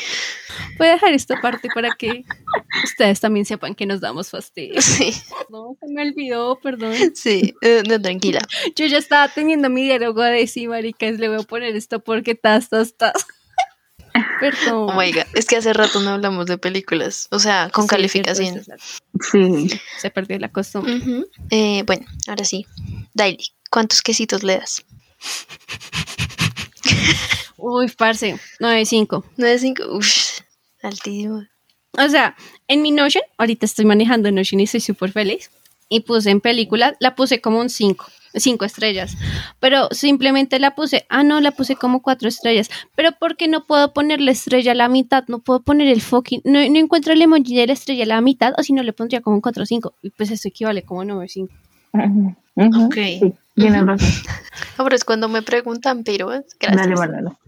[0.79, 2.25] Voy a dejar esta parte para que
[2.85, 4.81] ustedes también sepan que nos damos fastidio.
[4.81, 5.13] Sí.
[5.51, 6.95] No, se me olvidó, perdón.
[7.15, 8.41] Sí, eh, no, tranquila.
[8.75, 12.35] Yo ya estaba teniendo mi diálogo de sí, maricas, le voy a poner esto porque
[12.35, 13.27] tas, tas, tas.
[14.41, 14.91] Perdón.
[14.91, 17.89] Oh my god, es que hace rato no hablamos de películas, o sea, con Sí,
[17.89, 18.63] calificación.
[19.33, 19.69] Sí.
[19.99, 21.01] Se perdió la costumbre.
[21.51, 22.67] Eh, bueno, ahora sí.
[23.15, 24.85] Daily, ¿cuántos quesitos le das?
[27.57, 29.25] Uy, parce, 9.5.
[29.39, 30.41] 9.5, uff,
[30.83, 31.45] altísimo.
[31.93, 32.37] O sea,
[32.69, 35.51] en mi Notion, ahorita estoy manejando Notion y estoy súper feliz.
[35.89, 38.07] Y puse en película, la puse como un 5,
[38.37, 39.17] 5 estrellas.
[39.61, 42.71] Pero simplemente la puse, ah, no, la puse como 4 estrellas.
[42.95, 45.25] Pero ¿por qué no puedo poner la estrella a la mitad?
[45.29, 48.21] No puedo poner el fucking, no, no encuentro el emoji de la estrella a la
[48.21, 49.95] mitad, o si no le pondría como un 4 o 5.
[50.03, 51.55] Y pues eso equivale como 9 o 5.
[52.57, 52.97] Ok.
[53.55, 54.09] Tienes razón.
[54.77, 56.83] Ahora es cuando me preguntan, pero eh, gracias.
[56.83, 57.39] Dale, Manuela.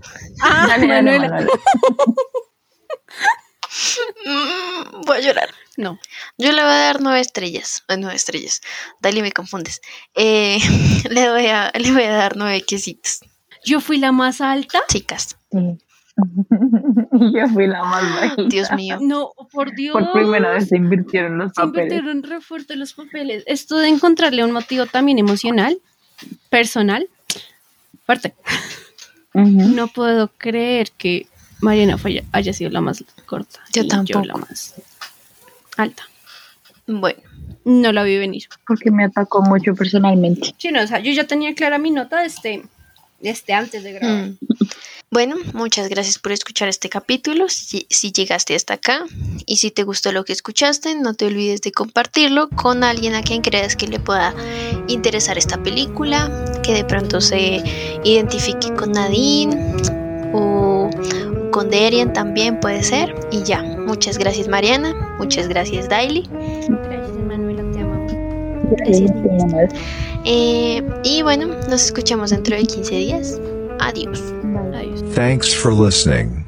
[0.43, 1.29] Ah, Dale, dale, Manuela.
[1.29, 1.53] Manuela.
[4.25, 5.49] Mm, voy a llorar.
[5.79, 5.97] No.
[6.39, 7.85] Yo le voy a dar nueve estrellas.
[7.89, 8.61] eh, nueve estrellas.
[9.01, 9.81] Dale, me confundes.
[10.15, 10.59] Eh,
[11.09, 13.21] le, voy a, le voy a dar nueve quesitos.
[13.65, 14.81] Yo fui la más alta.
[14.89, 15.37] Chicas.
[15.53, 18.43] Yo fui la más bajita.
[18.49, 18.99] Dios mío.
[19.01, 19.93] No, por Dios.
[19.93, 21.93] Por primera vez se invirtieron los Se papeles.
[21.93, 23.45] invirtieron re fuerte los papeles.
[23.47, 25.81] Esto de encontrarle un motivo también emocional,
[26.51, 27.09] personal,
[28.05, 28.35] fuerte.
[29.33, 31.29] No puedo creer que
[31.61, 31.97] Mariana
[32.33, 33.61] haya sido la más corta.
[33.73, 34.25] Yo y tampoco.
[34.25, 34.75] la más
[35.79, 36.03] alta.
[36.87, 37.21] Bueno.
[37.65, 38.45] No la vi venir.
[38.67, 40.55] Porque me atacó mucho personalmente.
[40.57, 42.63] Sí, no, o sea, yo ya tenía clara mi nota desde,
[43.21, 44.29] desde antes de grabar.
[44.29, 44.39] Mm.
[45.11, 47.49] Bueno, muchas gracias por escuchar este capítulo.
[47.49, 49.07] Si, si llegaste hasta acá
[49.47, 53.23] y si te gustó lo que escuchaste, no te olvides de compartirlo con alguien a
[53.23, 54.35] quien creas que le pueda
[54.87, 57.63] interesar esta película, que de pronto se
[58.05, 59.57] identifique con Nadine,
[60.35, 60.68] o
[61.59, 63.13] con Derian también puede ser.
[63.33, 66.29] Y ya, muchas gracias Mariana, muchas gracias Daily.
[66.31, 68.07] Gracias, Manuela, te amo.
[68.71, 69.73] Gracias, niñas.
[70.25, 73.41] Eh, y bueno, nos escuchamos dentro de 15 días.
[73.81, 74.23] Adiós.
[74.73, 75.03] Adiós.
[75.17, 76.48] Thanks for listening.